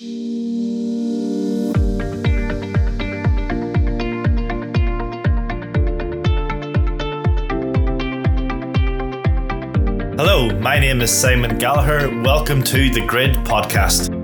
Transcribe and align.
Hello, 0.00 0.10
my 10.60 10.78
name 10.78 11.00
is 11.00 11.10
Simon 11.10 11.58
Gallagher. 11.58 12.08
Welcome 12.22 12.62
to 12.62 12.90
the 12.90 13.04
Grid 13.04 13.34
Podcast. 13.38 14.14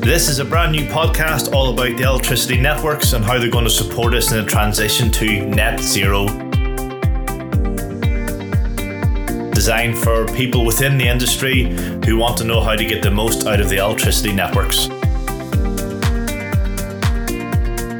This 0.00 0.30
is 0.30 0.38
a 0.38 0.46
brand 0.46 0.72
new 0.72 0.86
podcast 0.88 1.52
all 1.52 1.74
about 1.74 1.98
the 1.98 2.04
electricity 2.04 2.58
networks 2.58 3.12
and 3.12 3.22
how 3.22 3.38
they're 3.38 3.50
going 3.50 3.64
to 3.64 3.70
support 3.70 4.14
us 4.14 4.32
in 4.32 4.42
the 4.42 4.50
transition 4.50 5.10
to 5.10 5.44
net 5.44 5.78
zero. 5.80 6.45
Designed 9.66 9.98
for 9.98 10.28
people 10.28 10.64
within 10.64 10.96
the 10.96 11.08
industry 11.08 11.64
who 12.04 12.16
want 12.16 12.38
to 12.38 12.44
know 12.44 12.60
how 12.60 12.76
to 12.76 12.84
get 12.84 13.02
the 13.02 13.10
most 13.10 13.48
out 13.48 13.60
of 13.60 13.68
the 13.68 13.78
electricity 13.78 14.32
networks. 14.32 14.86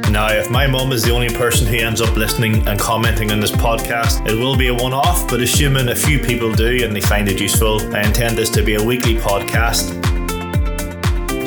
Now, 0.09 0.29
if 0.29 0.49
my 0.49 0.65
mum 0.65 0.93
is 0.93 1.03
the 1.03 1.11
only 1.11 1.27
person 1.27 1.67
who 1.67 1.75
ends 1.75 1.99
up 1.99 2.15
listening 2.15 2.65
and 2.69 2.79
commenting 2.79 3.33
on 3.33 3.41
this 3.41 3.51
podcast, 3.51 4.25
it 4.25 4.35
will 4.35 4.55
be 4.55 4.69
a 4.69 4.73
one 4.73 4.93
off, 4.93 5.27
but 5.27 5.41
assuming 5.41 5.89
a 5.89 5.95
few 5.95 6.21
people 6.21 6.53
do 6.53 6.85
and 6.85 6.95
they 6.95 7.01
find 7.01 7.27
it 7.27 7.41
useful, 7.41 7.81
I 7.93 8.03
intend 8.03 8.37
this 8.37 8.49
to 8.51 8.63
be 8.63 8.75
a 8.75 8.81
weekly 8.81 9.15
podcast. 9.15 10.16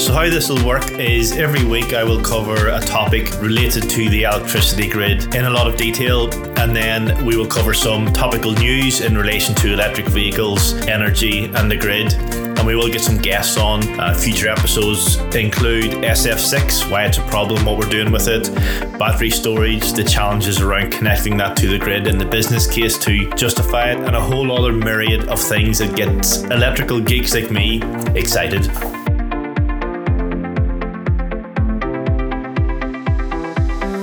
So, 0.00 0.14
how 0.14 0.30
this 0.30 0.48
will 0.48 0.66
work 0.66 0.90
is 0.92 1.32
every 1.32 1.62
week 1.62 1.92
I 1.92 2.02
will 2.04 2.22
cover 2.22 2.68
a 2.68 2.80
topic 2.80 3.38
related 3.42 3.90
to 3.90 4.08
the 4.08 4.22
electricity 4.22 4.88
grid 4.88 5.34
in 5.34 5.44
a 5.44 5.50
lot 5.50 5.66
of 5.66 5.76
detail, 5.76 6.32
and 6.58 6.74
then 6.74 7.22
we 7.26 7.36
will 7.36 7.46
cover 7.46 7.74
some 7.74 8.10
topical 8.10 8.52
news 8.52 9.02
in 9.02 9.14
relation 9.14 9.54
to 9.56 9.74
electric 9.74 10.06
vehicles, 10.06 10.72
energy, 10.86 11.44
and 11.44 11.70
the 11.70 11.76
grid 11.76 12.14
and 12.60 12.66
we 12.66 12.74
will 12.74 12.88
get 12.88 13.00
some 13.00 13.16
guests 13.16 13.56
on. 13.56 13.82
Uh, 13.98 14.12
future 14.14 14.48
episodes 14.48 15.16
include 15.34 15.92
SF6, 15.92 16.90
why 16.90 17.04
it's 17.06 17.16
a 17.16 17.22
problem, 17.22 17.64
what 17.64 17.78
we're 17.78 17.88
doing 17.88 18.12
with 18.12 18.28
it, 18.28 18.52
battery 18.98 19.30
storage, 19.30 19.92
the 19.92 20.04
challenges 20.04 20.60
around 20.60 20.92
connecting 20.92 21.38
that 21.38 21.56
to 21.56 21.68
the 21.68 21.78
grid, 21.78 22.06
and 22.06 22.20
the 22.20 22.26
business 22.26 22.66
case 22.70 22.98
to 22.98 23.30
justify 23.30 23.92
it, 23.92 23.98
and 24.00 24.14
a 24.14 24.20
whole 24.20 24.52
other 24.52 24.74
myriad 24.74 25.26
of 25.28 25.40
things 25.40 25.78
that 25.78 25.96
gets 25.96 26.42
electrical 26.44 27.00
geeks 27.00 27.32
like 27.32 27.50
me 27.50 27.82
excited. 28.14 28.70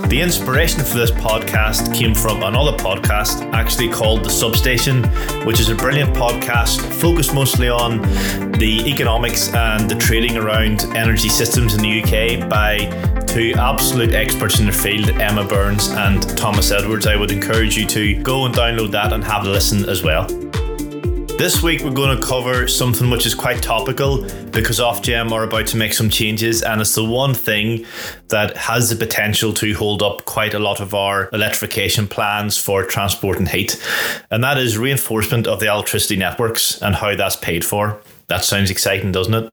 The 0.07 0.21
inspiration 0.21 0.85
for 0.85 0.97
this 0.97 1.11
podcast 1.11 1.93
came 1.93 2.15
from 2.15 2.41
another 2.41 2.71
podcast, 2.77 3.41
actually 3.51 3.89
called 3.89 4.23
The 4.23 4.29
Substation, 4.29 5.03
which 5.45 5.59
is 5.59 5.67
a 5.67 5.75
brilliant 5.75 6.15
podcast 6.15 6.79
focused 6.93 7.33
mostly 7.33 7.67
on 7.67 8.01
the 8.53 8.83
economics 8.85 9.53
and 9.53 9.89
the 9.89 9.95
trading 9.95 10.37
around 10.37 10.83
energy 10.95 11.27
systems 11.27 11.75
in 11.75 11.81
the 11.81 12.01
UK 12.01 12.49
by 12.49 12.85
two 13.25 13.53
absolute 13.57 14.13
experts 14.13 14.59
in 14.59 14.65
their 14.67 14.73
field, 14.73 15.09
Emma 15.09 15.43
Burns 15.43 15.89
and 15.89 16.37
Thomas 16.37 16.71
Edwards. 16.71 17.05
I 17.05 17.17
would 17.17 17.31
encourage 17.31 17.75
you 17.75 17.85
to 17.87 18.15
go 18.23 18.45
and 18.45 18.55
download 18.55 18.91
that 18.91 19.11
and 19.11 19.21
have 19.25 19.45
a 19.45 19.49
listen 19.49 19.89
as 19.89 20.03
well. 20.03 20.25
This 21.37 21.61
week 21.61 21.83
we're 21.83 21.91
going 21.91 22.19
to 22.19 22.25
cover 22.25 22.67
something 22.67 23.11
which 23.11 23.27
is 23.27 23.35
quite 23.35 23.61
topical 23.61 24.23
because 24.49 24.79
Ofgem 24.79 25.31
are 25.31 25.43
about 25.43 25.67
to 25.67 25.77
make 25.77 25.93
some 25.93 26.09
changes 26.09 26.63
and 26.63 26.81
it's 26.81 26.95
the 26.95 27.05
one 27.05 27.35
thing 27.35 27.85
that 28.29 28.57
has 28.57 28.89
the 28.89 28.95
potential 28.95 29.53
to 29.53 29.71
hold 29.75 30.01
up 30.01 30.25
quite 30.25 30.55
a 30.55 30.59
lot 30.59 30.79
of 30.79 30.95
our 30.95 31.29
electrification 31.33 32.07
plans 32.07 32.57
for 32.57 32.83
transport 32.83 33.37
and 33.37 33.49
heat. 33.49 33.79
And 34.31 34.43
that 34.43 34.57
is 34.57 34.79
reinforcement 34.79 35.45
of 35.45 35.59
the 35.59 35.67
electricity 35.67 36.15
networks 36.15 36.81
and 36.81 36.95
how 36.95 37.15
that's 37.15 37.35
paid 37.35 37.63
for. 37.63 38.01
That 38.29 38.43
sounds 38.43 38.71
exciting, 38.71 39.11
doesn't 39.11 39.35
it? 39.35 39.49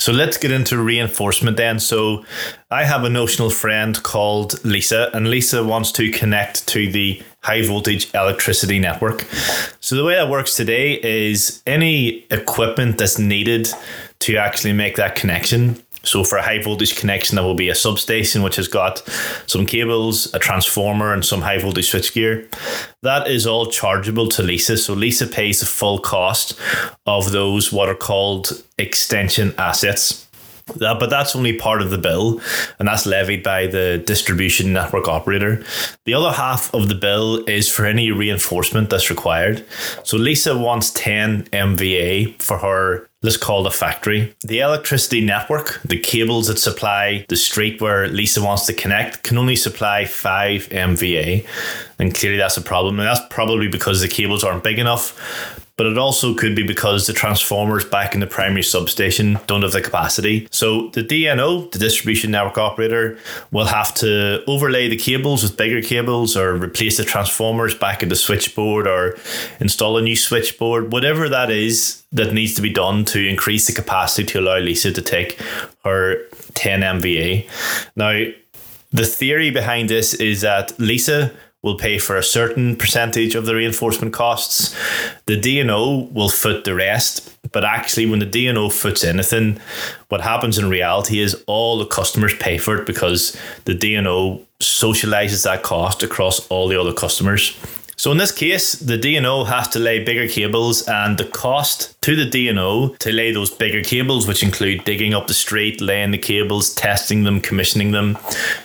So 0.00 0.12
let's 0.12 0.36
get 0.36 0.52
into 0.52 0.78
reinforcement 0.78 1.56
then. 1.56 1.80
So 1.80 2.24
I 2.70 2.84
have 2.84 3.02
a 3.02 3.10
notional 3.10 3.50
friend 3.50 4.00
called 4.00 4.64
Lisa, 4.64 5.10
and 5.12 5.28
Lisa 5.28 5.64
wants 5.64 5.90
to 5.92 6.12
connect 6.12 6.68
to 6.68 6.90
the 6.90 7.20
high 7.42 7.62
voltage 7.66 8.12
electricity 8.14 8.78
network. 8.78 9.22
So 9.80 9.96
the 9.96 10.04
way 10.04 10.14
that 10.14 10.28
works 10.28 10.54
today 10.54 11.00
is 11.02 11.62
any 11.66 12.26
equipment 12.30 12.98
that's 12.98 13.18
needed 13.18 13.68
to 14.20 14.36
actually 14.36 14.72
make 14.72 14.96
that 14.96 15.16
connection 15.16 15.82
so 16.02 16.24
for 16.24 16.38
a 16.38 16.42
high 16.42 16.62
voltage 16.62 16.96
connection, 16.96 17.36
there 17.36 17.44
will 17.44 17.54
be 17.54 17.68
a 17.68 17.74
substation 17.74 18.42
which 18.42 18.56
has 18.56 18.68
got 18.68 19.02
some 19.46 19.66
cables, 19.66 20.32
a 20.34 20.38
transformer, 20.38 21.12
and 21.12 21.24
some 21.24 21.40
high 21.40 21.58
voltage 21.58 21.90
switchgear. 21.90 22.48
That 23.02 23.28
is 23.28 23.46
all 23.46 23.66
chargeable 23.66 24.28
to 24.28 24.42
Lisa. 24.42 24.76
So 24.76 24.94
Lisa 24.94 25.26
pays 25.26 25.60
the 25.60 25.66
full 25.66 25.98
cost 25.98 26.58
of 27.06 27.32
those 27.32 27.72
what 27.72 27.88
are 27.88 27.94
called 27.94 28.62
extension 28.78 29.54
assets. 29.58 30.24
That, 30.76 31.00
but 31.00 31.08
that's 31.08 31.34
only 31.34 31.54
part 31.54 31.80
of 31.80 31.88
the 31.88 31.96
bill, 31.96 32.42
and 32.78 32.86
that's 32.86 33.06
levied 33.06 33.42
by 33.42 33.66
the 33.66 34.02
distribution 34.04 34.72
network 34.72 35.08
operator. 35.08 35.64
The 36.04 36.12
other 36.12 36.30
half 36.30 36.72
of 36.74 36.88
the 36.88 36.94
bill 36.94 37.42
is 37.48 37.70
for 37.70 37.86
any 37.86 38.10
reinforcement 38.10 38.90
that's 38.90 39.08
required. 39.08 39.64
So 40.04 40.18
Lisa 40.18 40.58
wants 40.58 40.90
10 40.92 41.44
MVA 41.44 42.40
for 42.42 42.58
her 42.58 43.07
let's 43.22 43.36
call 43.36 43.62
the 43.62 43.70
factory. 43.70 44.34
The 44.42 44.60
electricity 44.60 45.20
network, 45.20 45.80
the 45.84 45.98
cables 45.98 46.46
that 46.46 46.58
supply 46.58 47.24
the 47.28 47.36
street 47.36 47.80
where 47.80 48.08
Lisa 48.08 48.42
wants 48.42 48.66
to 48.66 48.72
connect, 48.72 49.24
can 49.24 49.38
only 49.38 49.56
supply 49.56 50.04
5 50.04 50.68
MVA. 50.68 51.46
And 51.98 52.14
clearly 52.14 52.38
that's 52.38 52.56
a 52.56 52.62
problem. 52.62 52.98
And 52.98 53.08
that's 53.08 53.20
probably 53.30 53.68
because 53.68 54.00
the 54.00 54.08
cables 54.08 54.44
aren't 54.44 54.64
big 54.64 54.78
enough 54.78 55.64
but 55.78 55.86
it 55.86 55.96
also 55.96 56.34
could 56.34 56.56
be 56.56 56.64
because 56.64 57.06
the 57.06 57.12
transformers 57.12 57.84
back 57.84 58.12
in 58.12 58.20
the 58.20 58.26
primary 58.26 58.64
substation 58.64 59.38
don't 59.46 59.62
have 59.62 59.70
the 59.70 59.80
capacity. 59.80 60.48
So 60.50 60.88
the 60.88 61.04
DNO, 61.04 61.70
the 61.70 61.78
distribution 61.78 62.32
network 62.32 62.58
operator, 62.58 63.16
will 63.52 63.66
have 63.66 63.94
to 63.94 64.44
overlay 64.46 64.88
the 64.88 64.96
cables 64.96 65.44
with 65.44 65.56
bigger 65.56 65.80
cables 65.80 66.36
or 66.36 66.56
replace 66.56 66.96
the 66.96 67.04
transformers 67.04 67.76
back 67.76 68.02
in 68.02 68.08
the 68.08 68.16
switchboard 68.16 68.88
or 68.88 69.16
install 69.60 69.96
a 69.96 70.02
new 70.02 70.16
switchboard, 70.16 70.90
whatever 70.92 71.28
that 71.28 71.48
is 71.48 72.02
that 72.10 72.34
needs 72.34 72.54
to 72.54 72.62
be 72.62 72.70
done 72.70 73.04
to 73.04 73.24
increase 73.24 73.68
the 73.68 73.72
capacity 73.72 74.26
to 74.26 74.40
allow 74.40 74.58
Lisa 74.58 74.90
to 74.90 75.00
take 75.00 75.40
her 75.84 76.26
10 76.54 76.80
MVA. 76.80 77.48
Now, 77.94 78.24
the 78.90 79.04
theory 79.04 79.50
behind 79.50 79.90
this 79.90 80.14
is 80.14 80.40
that 80.40 80.76
Lisa 80.80 81.30
will 81.62 81.76
pay 81.76 81.98
for 81.98 82.16
a 82.16 82.22
certain 82.22 82.76
percentage 82.76 83.34
of 83.34 83.46
the 83.46 83.54
reinforcement 83.54 84.12
costs. 84.12 84.76
The 85.26 85.40
DNO 85.40 86.12
will 86.12 86.28
foot 86.28 86.64
the 86.64 86.74
rest. 86.74 87.34
But 87.50 87.64
actually, 87.64 88.06
when 88.06 88.18
the 88.18 88.26
DNO 88.26 88.72
foots 88.72 89.02
anything, 89.02 89.58
what 90.08 90.20
happens 90.20 90.58
in 90.58 90.68
reality 90.68 91.20
is 91.20 91.42
all 91.46 91.78
the 91.78 91.86
customers 91.86 92.34
pay 92.34 92.58
for 92.58 92.76
it 92.78 92.86
because 92.86 93.36
the 93.64 93.74
DNO 93.74 94.44
socializes 94.60 95.44
that 95.44 95.62
cost 95.62 96.02
across 96.02 96.46
all 96.48 96.68
the 96.68 96.80
other 96.80 96.92
customers. 96.92 97.56
So 97.98 98.12
in 98.12 98.18
this 98.18 98.30
case, 98.30 98.74
the 98.74 98.96
DNO 98.96 99.48
has 99.48 99.66
to 99.70 99.80
lay 99.80 100.04
bigger 100.04 100.28
cables, 100.28 100.86
and 100.86 101.18
the 101.18 101.24
cost 101.24 102.00
to 102.02 102.14
the 102.14 102.30
DNO 102.30 102.96
to 102.98 103.12
lay 103.12 103.32
those 103.32 103.50
bigger 103.50 103.82
cables, 103.82 104.28
which 104.28 104.44
include 104.44 104.84
digging 104.84 105.14
up 105.14 105.26
the 105.26 105.34
street, 105.34 105.80
laying 105.80 106.12
the 106.12 106.18
cables, 106.18 106.72
testing 106.72 107.24
them, 107.24 107.40
commissioning 107.40 107.90
them, 107.90 108.16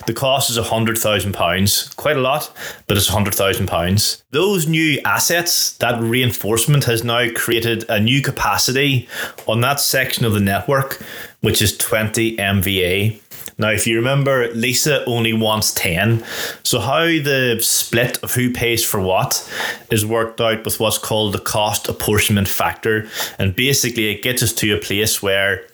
the 0.05 0.13
cost 0.13 0.51
is 0.51 0.57
a 0.57 0.63
hundred 0.63 0.99
thousand 0.99 1.33
pounds. 1.33 1.89
Quite 1.95 2.17
a 2.17 2.21
lot, 2.21 2.55
but 2.85 2.95
it's 2.95 3.09
a 3.09 3.11
hundred 3.11 3.33
thousand 3.33 3.65
pounds. 3.65 4.23
Those 4.29 4.67
new 4.67 4.99
assets, 5.03 5.77
that 5.77 5.99
reinforcement 5.99 6.83
has 6.83 7.03
now 7.03 7.27
created 7.33 7.85
a 7.89 7.99
new 7.99 8.21
capacity 8.21 9.09
on 9.47 9.61
that 9.61 9.79
section 9.79 10.25
of 10.25 10.33
the 10.33 10.41
network, 10.41 11.01
which 11.41 11.59
is 11.59 11.75
20 11.77 12.37
MVA. 12.37 13.19
Now, 13.57 13.69
if 13.69 13.85
you 13.85 13.95
remember, 13.97 14.51
Lisa 14.53 15.05
only 15.05 15.33
wants 15.33 15.73
10. 15.73 16.23
So, 16.63 16.79
how 16.79 17.05
the 17.05 17.59
split 17.61 18.21
of 18.23 18.33
who 18.33 18.51
pays 18.51 18.83
for 18.83 18.99
what 18.99 19.49
is 19.91 20.05
worked 20.05 20.41
out 20.41 20.65
with 20.65 20.79
what's 20.79 20.97
called 20.97 21.33
the 21.33 21.39
cost 21.39 21.87
apportionment 21.87 22.47
factor. 22.47 23.07
And 23.37 23.55
basically, 23.55 24.09
it 24.09 24.23
gets 24.23 24.41
us 24.41 24.53
to 24.53 24.75
a 24.75 24.79
place 24.79 25.21
where 25.21 25.65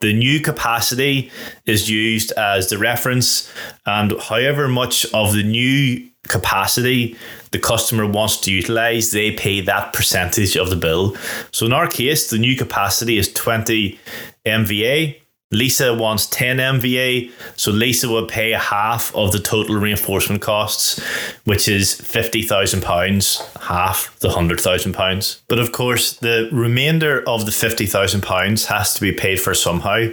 the 0.00 0.12
new 0.12 0.40
capacity 0.40 1.30
is 1.66 1.90
used 1.90 2.32
as 2.32 2.68
the 2.68 2.78
reference, 2.78 3.52
and 3.84 4.14
however 4.20 4.68
much 4.68 5.06
of 5.12 5.32
the 5.32 5.42
new 5.42 6.08
capacity 6.28 7.16
the 7.52 7.58
customer 7.58 8.06
wants 8.06 8.38
to 8.38 8.52
utilize, 8.52 9.12
they 9.12 9.30
pay 9.30 9.60
that 9.60 9.92
percentage 9.92 10.56
of 10.56 10.70
the 10.70 10.76
bill. 10.76 11.16
So, 11.52 11.66
in 11.66 11.72
our 11.72 11.86
case, 11.86 12.30
the 12.30 12.38
new 12.38 12.56
capacity 12.56 13.18
is 13.18 13.32
20 13.32 13.98
MVA 14.44 15.20
Lisa 15.52 15.94
wants 15.94 16.26
10 16.26 16.56
MVA, 16.56 17.30
so 17.54 17.70
Lisa 17.70 18.08
will 18.08 18.26
pay 18.26 18.50
half 18.50 19.14
of 19.14 19.30
the 19.30 19.38
total 19.38 19.76
reinforcement 19.76 20.42
costs, 20.42 21.00
which 21.44 21.68
is 21.68 21.94
£50,000, 21.94 23.60
half 23.62 24.18
the 24.18 24.28
£100,000. 24.28 25.40
But 25.46 25.60
of 25.60 25.70
course, 25.70 26.14
the 26.14 26.48
remainder 26.50 27.22
of 27.28 27.46
the 27.46 27.52
£50,000 27.52 28.66
has 28.66 28.94
to 28.94 29.00
be 29.00 29.12
paid 29.12 29.40
for 29.40 29.54
somehow. 29.54 30.08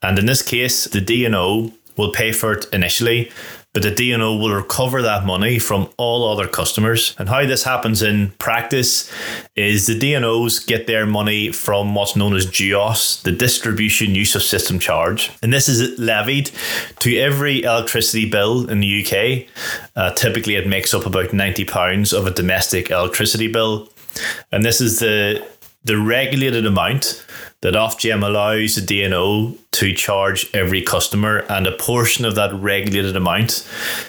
And 0.00 0.18
in 0.18 0.24
this 0.24 0.40
case, 0.40 0.84
the 0.84 1.00
DNO 1.00 1.74
will 1.98 2.12
pay 2.12 2.32
for 2.32 2.52
it 2.54 2.66
initially. 2.72 3.30
But 3.72 3.82
the 3.82 3.90
DNO 3.90 4.40
will 4.40 4.52
recover 4.52 5.00
that 5.02 5.24
money 5.24 5.58
from 5.58 5.88
all 5.96 6.28
other 6.28 6.48
customers. 6.48 7.14
And 7.18 7.28
how 7.28 7.46
this 7.46 7.62
happens 7.62 8.02
in 8.02 8.30
practice 8.32 9.10
is 9.54 9.86
the 9.86 9.98
DNOs 9.98 10.66
get 10.66 10.88
their 10.88 11.06
money 11.06 11.52
from 11.52 11.94
what's 11.94 12.16
known 12.16 12.34
as 12.34 12.46
DUOS, 12.46 13.22
the 13.22 13.32
Distribution 13.32 14.14
Use 14.14 14.34
of 14.34 14.42
System 14.42 14.80
Charge. 14.80 15.30
And 15.42 15.52
this 15.52 15.68
is 15.68 15.98
levied 15.98 16.50
to 16.98 17.16
every 17.16 17.62
electricity 17.62 18.28
bill 18.28 18.68
in 18.68 18.80
the 18.80 19.04
UK. 19.04 19.46
Uh, 19.94 20.12
typically, 20.14 20.56
it 20.56 20.66
makes 20.66 20.92
up 20.92 21.06
about 21.06 21.26
£90 21.26 22.12
of 22.12 22.26
a 22.26 22.32
domestic 22.32 22.90
electricity 22.90 23.46
bill. 23.46 23.88
And 24.50 24.64
this 24.64 24.80
is 24.80 24.98
the 24.98 25.46
the 25.82 25.96
regulated 25.96 26.66
amount 26.66 27.24
that 27.62 27.74
Ofgem 27.74 28.26
allows 28.26 28.74
the 28.74 28.80
DNO 28.80 29.56
to 29.72 29.92
charge 29.92 30.48
every 30.54 30.82
customer, 30.82 31.44
and 31.50 31.66
a 31.66 31.72
portion 31.72 32.24
of 32.24 32.34
that 32.34 32.54
regulated 32.54 33.16
amount 33.16 33.68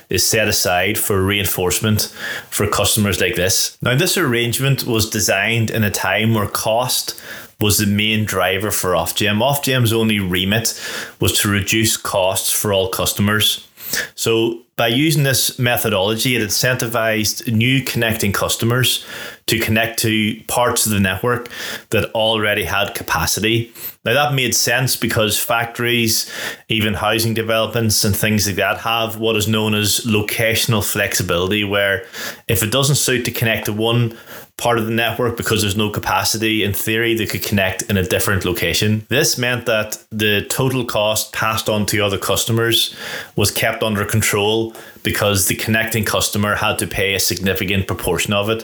is 0.09 0.25
set 0.25 0.47
aside 0.47 0.97
for 0.97 1.21
reinforcement 1.21 2.03
for 2.49 2.67
customers 2.67 3.19
like 3.19 3.35
this. 3.35 3.77
Now, 3.81 3.95
this 3.95 4.17
arrangement 4.17 4.85
was 4.85 5.09
designed 5.09 5.69
in 5.69 5.83
a 5.83 5.91
time 5.91 6.33
where 6.33 6.47
cost 6.47 7.21
was 7.59 7.77
the 7.77 7.85
main 7.85 8.25
driver 8.25 8.71
for 8.71 8.91
Ofgem. 8.91 9.39
Ofgem's 9.39 9.93
only 9.93 10.19
remit 10.19 10.79
was 11.19 11.39
to 11.39 11.49
reduce 11.49 11.97
costs 11.97 12.51
for 12.51 12.73
all 12.73 12.89
customers. 12.89 13.67
So, 14.15 14.61
by 14.77 14.87
using 14.87 15.23
this 15.23 15.59
methodology, 15.59 16.35
it 16.35 16.41
incentivized 16.41 17.51
new 17.51 17.83
connecting 17.83 18.31
customers 18.31 19.05
to 19.47 19.59
connect 19.59 19.99
to 19.99 20.41
parts 20.47 20.85
of 20.85 20.91
the 20.91 20.99
network 20.99 21.49
that 21.89 22.05
already 22.15 22.63
had 22.63 22.95
capacity. 22.95 23.71
Now, 24.05 24.13
that 24.13 24.33
made 24.33 24.55
sense 24.55 24.95
because 24.95 25.37
factories, 25.37 26.31
even 26.69 26.95
housing 26.95 27.33
developments, 27.33 28.03
and 28.03 28.15
things 28.15 28.47
like 28.47 28.55
that 28.55 28.79
have 28.79 29.17
what 29.17 29.35
is 29.35 29.47
known 29.47 29.75
as 29.75 29.99
locational 30.05 30.83
flexibility, 30.83 31.63
where 31.63 32.05
if 32.47 32.63
it 32.63 32.71
doesn't 32.71 32.95
suit 32.95 33.25
to 33.25 33.31
connect 33.31 33.65
to 33.65 33.73
one 33.73 34.17
part 34.61 34.77
of 34.77 34.85
the 34.85 34.91
network 34.91 35.35
because 35.37 35.61
there's 35.61 35.75
no 35.75 35.89
capacity. 35.89 36.63
In 36.63 36.71
theory, 36.71 37.15
they 37.15 37.25
could 37.25 37.41
connect 37.41 37.81
in 37.83 37.97
a 37.97 38.03
different 38.03 38.45
location. 38.45 39.07
This 39.09 39.35
meant 39.35 39.65
that 39.65 39.97
the 40.11 40.45
total 40.45 40.85
cost 40.85 41.33
passed 41.33 41.67
on 41.67 41.87
to 41.87 41.99
other 42.01 42.19
customers 42.19 42.95
was 43.35 43.49
kept 43.49 43.81
under 43.81 44.05
control 44.05 44.60
because 45.03 45.47
the 45.47 45.55
connecting 45.55 46.05
customer 46.05 46.55
had 46.55 46.79
to 46.79 46.87
pay 46.87 47.13
a 47.13 47.19
significant 47.19 47.87
proportion 47.87 48.33
of 48.33 48.49
it. 48.49 48.63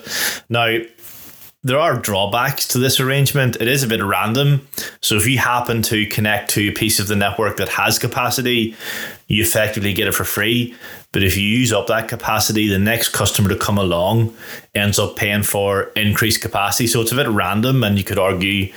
Now, 0.49 0.79
there 1.63 1.79
are 1.79 1.97
drawbacks 1.97 2.67
to 2.69 2.77
this 2.77 2.99
arrangement. 2.99 3.57
It 3.59 3.67
is 3.67 3.83
a 3.83 3.87
bit 3.87 4.01
random. 4.03 4.67
So 5.01 5.15
if 5.15 5.27
you 5.27 5.37
happen 5.39 5.81
to 5.83 6.05
connect 6.05 6.51
to 6.51 6.69
a 6.69 6.71
piece 6.71 6.99
of 6.99 7.07
the 7.07 7.15
network 7.15 7.57
that 7.57 7.69
has 7.69 7.99
capacity, 7.99 8.75
you 9.27 9.43
effectively 9.43 9.93
get 9.93 10.07
it 10.07 10.13
for 10.13 10.23
free. 10.23 10.75
But 11.11 11.23
if 11.23 11.35
you 11.35 11.43
use 11.43 11.73
up 11.73 11.87
that 11.87 12.07
capacity, 12.07 12.67
the 12.67 12.79
next 12.79 13.09
customer 13.09 13.49
to 13.49 13.57
come 13.57 13.77
along 13.77 14.35
ends 14.75 14.99
up 14.99 15.15
paying 15.15 15.43
for 15.43 15.83
increased 15.95 16.41
capacity. 16.41 16.87
So 16.87 17.01
it's 17.01 17.11
a 17.11 17.15
bit 17.15 17.27
random 17.27 17.83
and 17.83 17.97
you 17.97 18.03
could 18.03 18.19
argue 18.19 18.71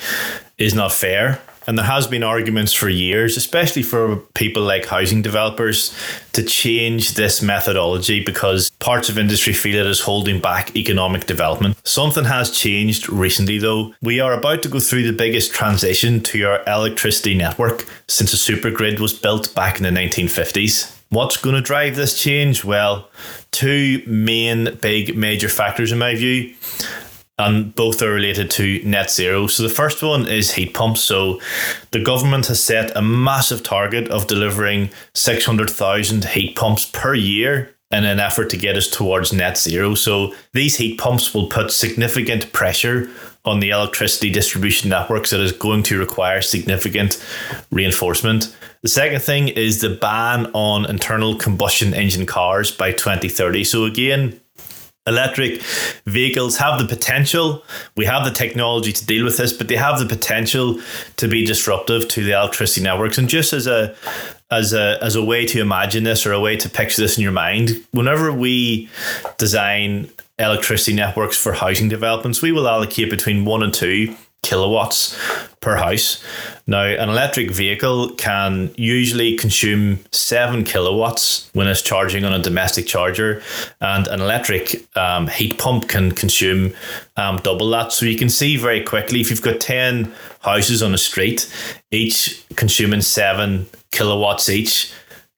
is 0.59 0.75
not 0.75 0.93
fair. 0.93 1.41
And 1.67 1.77
there 1.77 1.87
has 1.87 2.07
been 2.07 2.23
arguments 2.23 2.73
for 2.73 2.89
years, 2.89 3.37
especially 3.37 3.83
for 3.83 4.17
people 4.35 4.63
like 4.63 4.87
housing 4.87 5.23
developers, 5.23 5.95
to 6.33 6.43
change 6.43 7.15
this 7.15 7.43
methodology 7.43 8.25
because 8.25 8.71
parts 8.79 9.09
of 9.09 9.19
industry 9.19 9.53
feel 9.53 9.79
it 9.79 9.87
is 9.87 10.01
holding 10.01 10.41
back 10.41 10.75
economic 10.77 11.27
development. 11.27 11.77
Something 11.87 12.25
has 12.25 12.51
changed 12.51 13.09
recently, 13.09 13.59
though. 13.59 13.95
We 14.03 14.21
are 14.21 14.33
about 14.33 14.63
to 14.63 14.69
go 14.69 14.81
through 14.81 15.05
the 15.05 15.13
biggest 15.13 15.53
transition 15.53 16.23
to 16.25 16.45
our 16.45 16.63
electricity 16.67 17.35
network 17.35 17.87
since 18.09 18.33
a 18.33 18.37
supergrid 18.37 19.01
was 19.01 19.13
built 19.13 19.55
back 19.55 19.77
in 19.77 19.83
the 19.83 19.91
1950s. 19.91 20.97
What's 21.11 21.37
going 21.37 21.57
to 21.57 21.61
drive 21.61 21.97
this 21.97 22.21
change? 22.21 22.65
Well, 22.65 23.09
two 23.51 24.03
main 24.07 24.77
big 24.77 25.17
major 25.17 25.49
factors 25.49 25.91
in 25.91 25.99
my 25.99 26.15
view 26.15 26.55
and 27.41 27.75
both 27.75 28.03
are 28.03 28.13
related 28.13 28.51
to 28.53 28.83
net 28.85 29.11
zero. 29.11 29.47
So 29.47 29.63
the 29.63 29.69
first 29.69 30.03
one 30.03 30.29
is 30.29 30.53
heat 30.53 30.75
pumps. 30.75 31.01
So 31.01 31.41
the 31.91 32.03
government 32.03 32.47
has 32.47 32.63
set 32.63 32.97
a 32.97 33.03
massive 33.03 33.63
target 33.63 34.09
of 34.09 34.27
delivering 34.27 34.91
600,000 35.15 36.25
heat 36.27 36.57
pumps 36.57 36.91
per 36.93 37.15
year 37.15 37.75
in 37.91 38.05
an 38.05 38.21
effort 38.21 38.51
to 38.51 38.57
get 38.57 38.77
us 38.77 38.89
towards 38.89 39.33
net 39.33 39.59
zero. 39.59 39.95
So 39.95 40.35
these 40.53 40.77
heat 40.77 40.99
pumps 40.99 41.35
will 41.35 41.49
put 41.49 41.73
significant 41.73 42.53
pressure 42.53 43.11
on 43.45 43.61
the 43.61 43.71
electricity 43.71 44.31
distribution 44.31 44.91
networks 44.91 45.31
that 45.31 45.41
is 45.41 45.53
going 45.53 45.83
to 45.85 45.99
require 45.99 46.43
significant 46.43 47.25
reinforcement. 47.71 48.55
The 48.83 48.89
second 48.89 49.23
thing 49.23 49.49
is 49.49 49.81
the 49.81 49.91
ban 49.91 50.47
on 50.53 50.89
internal 50.89 51.37
combustion 51.37 51.93
engine 51.95 52.27
cars 52.27 52.71
by 52.71 52.93
2030. 52.93 53.65
So 53.65 53.85
again, 53.85 54.40
electric 55.11 55.61
vehicles 56.07 56.57
have 56.57 56.79
the 56.79 56.87
potential. 56.87 57.63
We 57.97 58.07
have 58.07 58.25
the 58.25 58.31
technology 58.31 58.93
to 58.93 59.05
deal 59.05 59.25
with 59.25 59.37
this 59.37 59.53
but 59.53 59.69
they 59.69 59.77
have 59.77 59.99
the 59.99 60.07
potential 60.07 60.81
to 61.17 61.29
be 61.29 61.45
disruptive 61.45 62.09
to 62.09 62.25
the 62.25 62.33
electricity 62.33 62.83
networks. 62.83 63.19
And 63.19 63.29
just 63.29 63.53
as 63.53 63.67
a 63.67 63.95
as 64.51 64.73
a 64.73 64.99
as 65.03 65.17
a 65.17 65.25
way 65.25 65.47
to 65.47 65.61
imagine 65.61 66.05
this 66.05 66.27
or 66.27 66.33
a 66.33 66.41
way 66.41 66.57
to 66.57 66.69
picture 66.69 67.03
this 67.03 67.17
in 67.17 67.23
your 67.23 67.33
mind 67.33 67.85
whenever 67.93 68.33
we 68.33 68.89
design 69.39 70.11
electricity 70.39 70.95
networks 70.95 71.37
for 71.37 71.53
housing 71.53 71.89
developments 71.89 72.43
we 72.43 72.51
will 72.51 72.67
allocate 72.67 73.11
between 73.11 73.45
1 73.45 73.63
and 73.63 73.75
2 73.75 74.17
kilowatts 74.43 75.19
per 75.61 75.77
house. 75.77 76.25
Now, 76.67 76.85
an 76.85 77.09
electric 77.09 77.51
vehicle 77.51 78.11
can 78.15 78.71
usually 78.77 79.37
consume 79.37 80.01
seven 80.13 80.65
kilowatts 80.65 81.51
when 81.53 81.67
it's 81.67 81.83
charging 81.83 82.25
on 82.25 82.33
a 82.33 82.39
domestic 82.39 82.87
charger, 82.87 83.43
and 83.81 84.07
an 84.07 84.21
electric 84.21 84.87
um, 84.97 85.27
heat 85.27 85.59
pump 85.59 85.89
can 85.89 86.13
consume 86.13 86.73
um, 87.17 87.39
double 87.39 87.69
that. 87.71 87.93
So 87.93 88.07
you 88.07 88.17
can 88.17 88.31
see 88.31 88.57
very 88.57 88.83
quickly 88.83 89.21
if 89.21 89.31
you've 89.31 89.43
got 89.43 89.61
10 89.61 90.13
houses 90.41 90.83
on 90.83 90.95
a 90.95 90.99
street, 90.99 91.53
each 91.91 92.45
consuming 92.57 93.03
seven 93.03 93.67
kilowatts 93.91 94.49
each 94.49 94.93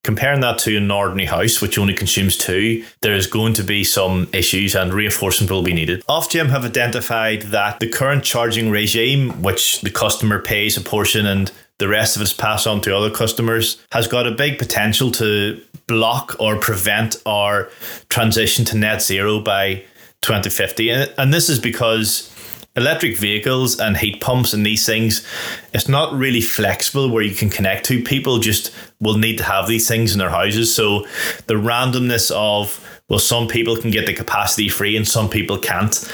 Comparing 0.04 0.40
that 0.40 0.58
to 0.58 0.76
an 0.76 0.90
ordinary 0.90 1.26
house, 1.26 1.60
which 1.60 1.78
only 1.78 1.94
consumes 1.94 2.36
two, 2.36 2.84
there 3.02 3.14
is 3.14 3.28
going 3.28 3.52
to 3.52 3.62
be 3.62 3.84
some 3.84 4.28
issues 4.32 4.74
and 4.74 4.92
reinforcement 4.92 5.48
will 5.48 5.62
be 5.62 5.72
needed. 5.72 6.04
Ofgem 6.06 6.50
have 6.50 6.64
identified 6.64 7.42
that 7.42 7.78
the 7.78 7.88
current 7.88 8.24
charging 8.24 8.68
regime, 8.68 9.42
which 9.42 9.80
the 9.82 9.90
customer 9.90 10.40
pays 10.40 10.76
a 10.76 10.80
portion 10.80 11.24
and 11.24 11.52
the 11.78 11.86
rest 11.86 12.16
of 12.16 12.22
it's 12.22 12.32
passed 12.32 12.66
on 12.66 12.80
to 12.80 12.96
other 12.96 13.10
customers, 13.10 13.80
has 13.92 14.08
got 14.08 14.26
a 14.26 14.32
big 14.32 14.58
potential 14.58 15.12
to 15.12 15.60
block 15.86 16.34
or 16.40 16.56
prevent 16.56 17.22
our 17.24 17.70
transition 18.08 18.64
to 18.64 18.76
net 18.76 19.02
zero 19.02 19.38
by 19.38 19.84
2050. 20.22 20.90
And 20.90 21.32
this 21.32 21.48
is 21.48 21.60
because 21.60 22.31
electric 22.76 23.16
vehicles 23.16 23.78
and 23.78 23.96
heat 23.96 24.20
pumps 24.20 24.52
and 24.52 24.64
these 24.64 24.86
things, 24.86 25.26
it's 25.74 25.88
not 25.88 26.12
really 26.14 26.40
flexible 26.40 27.10
where 27.10 27.22
you 27.22 27.34
can 27.34 27.50
connect 27.50 27.84
to. 27.86 28.02
People 28.02 28.38
just 28.38 28.74
will 29.00 29.18
need 29.18 29.36
to 29.38 29.44
have 29.44 29.68
these 29.68 29.86
things 29.86 30.12
in 30.12 30.18
their 30.18 30.30
houses. 30.30 30.74
So 30.74 31.00
the 31.46 31.54
randomness 31.54 32.30
of, 32.30 32.80
well, 33.08 33.18
some 33.18 33.46
people 33.46 33.76
can 33.76 33.90
get 33.90 34.06
the 34.06 34.14
capacity 34.14 34.68
free 34.68 34.96
and 34.96 35.06
some 35.06 35.28
people 35.28 35.58
can't. 35.58 36.10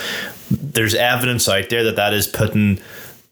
There's 0.50 0.94
evidence 0.94 1.48
out 1.48 1.68
there 1.68 1.84
that 1.84 1.96
that 1.96 2.12
is 2.12 2.26
putting 2.26 2.80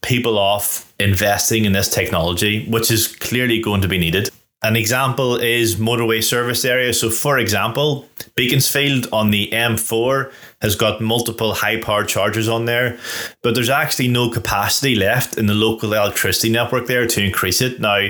people 0.01 0.37
off 0.37 0.93
investing 0.99 1.65
in 1.65 1.73
this 1.73 1.89
technology, 1.89 2.65
which 2.67 2.91
is 2.91 3.07
clearly 3.07 3.59
going 3.59 3.81
to 3.81 3.87
be 3.87 3.97
needed. 3.97 4.29
An 4.63 4.75
example 4.75 5.35
is 5.35 5.75
motorway 5.75 6.23
service 6.23 6.65
area. 6.65 6.91
So, 6.91 7.11
for 7.11 7.37
example, 7.37 8.09
Beaconsfield 8.35 9.07
on 9.13 9.29
the 9.29 9.51
M4 9.51 10.31
has 10.63 10.75
got 10.75 10.99
multiple 10.99 11.53
high 11.53 11.79
power 11.79 12.03
chargers 12.03 12.49
on 12.49 12.65
there, 12.65 12.97
but 13.43 13.53
there's 13.53 13.69
actually 13.69 14.07
no 14.07 14.31
capacity 14.31 14.95
left 14.95 15.37
in 15.37 15.45
the 15.45 15.53
local 15.53 15.93
electricity 15.93 16.49
network 16.49 16.87
there 16.87 17.05
to 17.05 17.23
increase 17.23 17.61
it. 17.61 17.79
Now, 17.79 18.09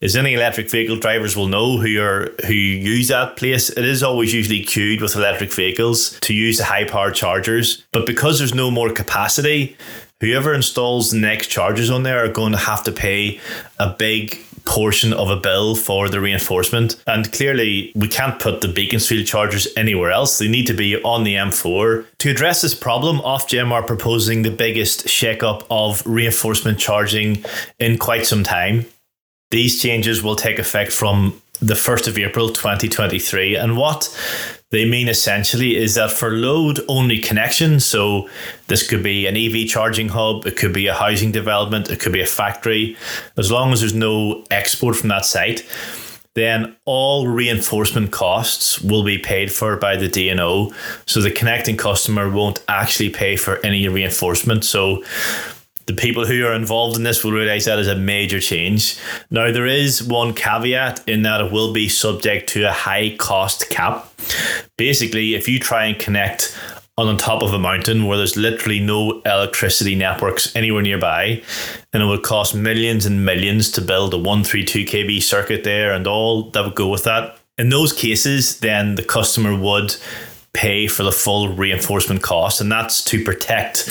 as 0.00 0.16
any 0.16 0.32
electric 0.32 0.70
vehicle 0.70 0.96
drivers 0.96 1.36
will 1.36 1.48
know 1.48 1.76
who 1.76 2.00
are 2.00 2.32
who 2.46 2.54
use 2.54 3.08
that 3.08 3.36
place, 3.36 3.68
it 3.68 3.84
is 3.84 4.02
always 4.02 4.32
usually 4.32 4.62
queued 4.62 5.02
with 5.02 5.14
electric 5.14 5.52
vehicles 5.52 6.18
to 6.20 6.32
use 6.32 6.56
the 6.56 6.64
high 6.64 6.84
power 6.84 7.10
chargers. 7.10 7.84
But 7.92 8.06
because 8.06 8.38
there's 8.38 8.54
no 8.54 8.70
more 8.70 8.90
capacity, 8.90 9.76
whoever 10.20 10.54
installs 10.54 11.10
the 11.10 11.18
next 11.18 11.48
chargers 11.48 11.90
on 11.90 12.02
there 12.02 12.24
are 12.24 12.32
going 12.32 12.52
to 12.52 12.58
have 12.58 12.82
to 12.84 12.92
pay 12.92 13.40
a 13.78 13.90
big 13.90 14.38
portion 14.64 15.12
of 15.12 15.28
a 15.28 15.36
bill 15.36 15.74
for 15.74 16.08
the 16.08 16.20
reinforcement. 16.20 17.02
And 17.06 17.32
clearly, 17.32 17.92
we 17.94 18.08
can't 18.08 18.40
put 18.40 18.60
the 18.60 18.68
Beaconsfield 18.68 19.26
chargers 19.26 19.68
anywhere 19.76 20.10
else. 20.10 20.38
They 20.38 20.48
need 20.48 20.66
to 20.68 20.74
be 20.74 20.96
on 21.02 21.24
the 21.24 21.34
M4. 21.34 22.06
To 22.18 22.30
address 22.30 22.62
this 22.62 22.74
problem, 22.74 23.18
Ofgem 23.18 23.72
are 23.72 23.82
proposing 23.82 24.42
the 24.42 24.50
biggest 24.50 25.08
shake-up 25.08 25.66
of 25.70 26.02
reinforcement 26.06 26.78
charging 26.78 27.44
in 27.78 27.98
quite 27.98 28.26
some 28.26 28.44
time. 28.44 28.86
These 29.50 29.82
changes 29.82 30.22
will 30.22 30.36
take 30.36 30.58
effect 30.58 30.92
from 30.92 31.41
the 31.62 31.74
1st 31.74 32.08
of 32.08 32.18
April 32.18 32.48
2023. 32.48 33.54
And 33.56 33.76
what 33.76 34.14
they 34.70 34.84
mean 34.84 35.08
essentially 35.08 35.76
is 35.76 35.94
that 35.94 36.10
for 36.10 36.30
load 36.30 36.80
only 36.88 37.18
connections, 37.18 37.84
so 37.84 38.28
this 38.66 38.86
could 38.86 39.02
be 39.02 39.26
an 39.26 39.36
EV 39.36 39.68
charging 39.68 40.08
hub, 40.08 40.46
it 40.46 40.56
could 40.56 40.72
be 40.72 40.88
a 40.88 40.94
housing 40.94 41.30
development, 41.30 41.88
it 41.90 42.00
could 42.00 42.12
be 42.12 42.20
a 42.20 42.26
factory, 42.26 42.96
as 43.36 43.50
long 43.50 43.72
as 43.72 43.80
there's 43.80 43.94
no 43.94 44.44
export 44.50 44.96
from 44.96 45.10
that 45.10 45.24
site, 45.24 45.64
then 46.34 46.74
all 46.86 47.28
reinforcement 47.28 48.10
costs 48.10 48.80
will 48.80 49.04
be 49.04 49.18
paid 49.18 49.52
for 49.52 49.76
by 49.76 49.96
the 49.96 50.08
DNO. 50.08 50.74
So 51.06 51.20
the 51.20 51.30
connecting 51.30 51.76
customer 51.76 52.30
won't 52.30 52.64
actually 52.68 53.10
pay 53.10 53.36
for 53.36 53.58
any 53.64 53.86
reinforcement. 53.86 54.64
So 54.64 55.04
the 55.86 55.94
people 55.94 56.26
who 56.26 56.46
are 56.46 56.54
involved 56.54 56.96
in 56.96 57.02
this 57.02 57.24
will 57.24 57.32
realize 57.32 57.64
that 57.64 57.78
is 57.78 57.88
a 57.88 57.96
major 57.96 58.40
change. 58.40 58.98
Now, 59.30 59.52
there 59.52 59.66
is 59.66 60.02
one 60.02 60.34
caveat 60.34 61.06
in 61.08 61.22
that 61.22 61.40
it 61.40 61.52
will 61.52 61.72
be 61.72 61.88
subject 61.88 62.48
to 62.50 62.64
a 62.64 62.72
high 62.72 63.16
cost 63.18 63.68
cap. 63.70 64.08
Basically, 64.76 65.34
if 65.34 65.48
you 65.48 65.58
try 65.58 65.86
and 65.86 65.98
connect 65.98 66.56
on 66.98 67.06
the 67.06 67.20
top 67.20 67.42
of 67.42 67.54
a 67.54 67.58
mountain 67.58 68.06
where 68.06 68.18
there's 68.18 68.36
literally 68.36 68.78
no 68.78 69.22
electricity 69.22 69.94
networks 69.94 70.54
anywhere 70.54 70.82
nearby, 70.82 71.42
and 71.92 72.02
it 72.02 72.06
would 72.06 72.22
cost 72.22 72.54
millions 72.54 73.06
and 73.06 73.24
millions 73.24 73.70
to 73.72 73.80
build 73.80 74.12
a 74.12 74.18
132 74.18 74.84
kV 74.84 75.22
circuit 75.22 75.64
there 75.64 75.92
and 75.92 76.06
all 76.06 76.50
that 76.50 76.64
would 76.64 76.74
go 76.74 76.88
with 76.88 77.04
that. 77.04 77.38
In 77.58 77.70
those 77.70 77.92
cases, 77.92 78.60
then 78.60 78.94
the 78.94 79.02
customer 79.02 79.56
would 79.56 79.96
pay 80.52 80.86
for 80.86 81.02
the 81.02 81.12
full 81.12 81.48
reinforcement 81.48 82.22
cost, 82.22 82.60
and 82.60 82.70
that's 82.70 83.02
to 83.04 83.24
protect 83.24 83.88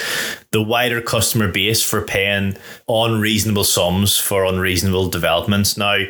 the 0.51 0.61
wider 0.61 0.99
customer 1.01 1.47
base 1.47 1.81
for 1.81 2.01
paying 2.01 2.57
unreasonable 2.89 3.63
sums 3.63 4.17
for 4.17 4.43
unreasonable 4.43 5.07
developments. 5.09 5.77
Now, 5.77 6.03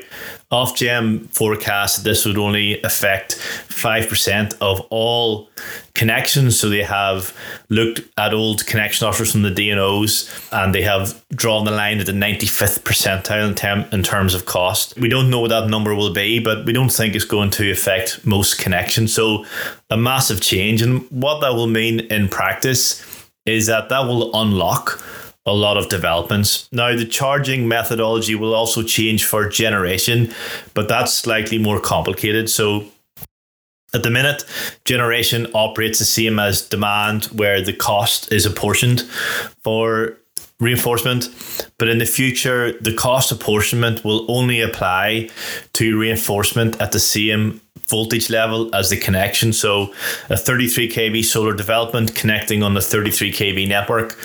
Ofgem 0.51 1.29
forecast 1.29 2.03
this 2.03 2.25
would 2.25 2.39
only 2.39 2.81
affect 2.81 3.35
5% 3.35 4.57
of 4.59 4.81
all 4.89 5.47
connections. 5.93 6.59
So 6.59 6.69
they 6.69 6.81
have 6.81 7.37
looked 7.69 8.01
at 8.17 8.33
old 8.33 8.65
connection 8.65 9.07
offers 9.07 9.31
from 9.31 9.43
the 9.43 9.51
DNOs 9.51 10.49
and 10.51 10.73
they 10.73 10.81
have 10.81 11.23
drawn 11.35 11.63
the 11.63 11.71
line 11.71 11.99
at 11.99 12.07
the 12.07 12.11
95th 12.11 12.79
percentile 12.79 13.87
in, 13.87 13.93
in 13.93 14.03
terms 14.03 14.33
of 14.33 14.45
cost. 14.45 14.97
We 14.97 15.07
don't 15.07 15.29
know 15.29 15.39
what 15.39 15.49
that 15.49 15.69
number 15.69 15.93
will 15.93 16.13
be, 16.13 16.39
but 16.39 16.65
we 16.65 16.73
don't 16.73 16.91
think 16.91 17.15
it's 17.15 17.25
going 17.25 17.51
to 17.51 17.71
affect 17.71 18.25
most 18.25 18.57
connections. 18.59 19.13
So 19.13 19.45
a 19.91 19.97
massive 19.97 20.41
change. 20.41 20.81
And 20.81 21.03
what 21.11 21.41
that 21.41 21.53
will 21.53 21.67
mean 21.67 21.99
in 21.99 22.27
practice 22.27 23.05
is 23.45 23.67
that 23.67 23.89
that 23.89 24.01
will 24.01 24.31
unlock 24.33 25.01
a 25.45 25.53
lot 25.53 25.77
of 25.77 25.89
developments. 25.89 26.69
Now, 26.71 26.95
the 26.95 27.05
charging 27.05 27.67
methodology 27.67 28.35
will 28.35 28.53
also 28.53 28.83
change 28.83 29.25
for 29.25 29.49
generation, 29.49 30.33
but 30.73 30.87
that's 30.87 31.13
slightly 31.13 31.57
more 31.57 31.79
complicated. 31.79 32.49
So, 32.49 32.85
at 33.93 34.03
the 34.03 34.11
minute, 34.11 34.45
generation 34.85 35.47
operates 35.53 35.99
the 35.99 36.05
same 36.05 36.39
as 36.39 36.61
demand, 36.61 37.25
where 37.25 37.61
the 37.61 37.73
cost 37.73 38.31
is 38.31 38.45
apportioned 38.45 39.01
for 39.63 40.17
reinforcement. 40.61 41.27
But 41.77 41.89
in 41.89 41.97
the 41.97 42.05
future, 42.05 42.71
the 42.79 42.93
cost 42.93 43.31
apportionment 43.31 44.05
will 44.05 44.31
only 44.31 44.61
apply 44.61 45.29
to 45.73 45.99
reinforcement 45.99 46.79
at 46.79 46.93
the 46.93 46.99
same 46.99 47.59
voltage 47.91 48.29
level 48.29 48.73
as 48.73 48.89
the 48.89 48.97
connection. 48.97 49.53
So, 49.53 49.93
a 50.29 50.37
33 50.37 50.89
kV 50.89 51.23
solar 51.23 51.53
development 51.53 52.15
connecting 52.15 52.63
on 52.63 52.73
the 52.73 52.81
33 52.81 53.31
kV 53.31 53.67
network 53.67 54.17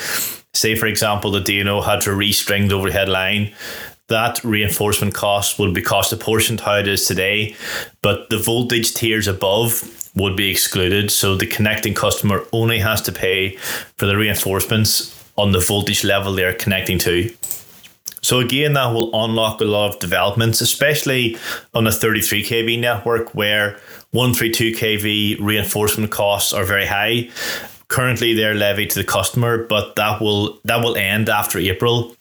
say, 0.54 0.74
for 0.74 0.86
example, 0.86 1.30
the 1.30 1.40
DNO 1.40 1.84
had 1.84 2.00
to 2.02 2.10
restring 2.10 2.68
the 2.68 2.74
overhead 2.74 3.08
line, 3.10 3.52
that 4.08 4.42
reinforcement 4.44 5.14
cost 5.14 5.58
would 5.58 5.74
be 5.74 5.82
cost 5.82 6.12
apportioned 6.12 6.60
how 6.60 6.76
it 6.78 6.86
is 6.86 7.06
today, 7.06 7.56
but 8.02 8.30
the 8.30 8.38
voltage 8.38 8.94
tiers 8.94 9.26
above 9.26 10.10
would 10.14 10.36
be 10.36 10.50
excluded. 10.50 11.10
So 11.10 11.36
the 11.36 11.46
connecting 11.46 11.94
customer 11.94 12.44
only 12.52 12.78
has 12.78 13.02
to 13.02 13.12
pay 13.12 13.56
for 13.96 14.06
the 14.06 14.16
reinforcements 14.16 15.12
on 15.36 15.52
the 15.52 15.58
voltage 15.58 16.04
level 16.04 16.32
they're 16.32 16.54
connecting 16.54 16.98
to. 17.00 17.34
So 18.26 18.40
again, 18.40 18.72
that 18.72 18.92
will 18.92 19.10
unlock 19.24 19.60
a 19.60 19.64
lot 19.64 19.94
of 19.94 20.00
developments, 20.00 20.60
especially 20.60 21.36
on 21.74 21.86
a 21.86 21.92
33 21.92 22.42
kV 22.42 22.80
network 22.80 23.34
where 23.34 23.78
132 24.10 24.72
kV 24.72 25.38
reinforcement 25.40 26.10
costs 26.10 26.52
are 26.52 26.64
very 26.64 26.86
high 26.86 27.30
Currently, 27.88 28.34
they're 28.34 28.54
levied 28.54 28.90
to 28.90 28.98
the 28.98 29.04
customer, 29.04 29.64
but 29.64 29.94
that 29.94 30.20
will 30.20 30.58
that 30.64 30.82
will 30.82 30.96
end 30.96 31.28
after 31.28 31.58
April. 31.58 32.16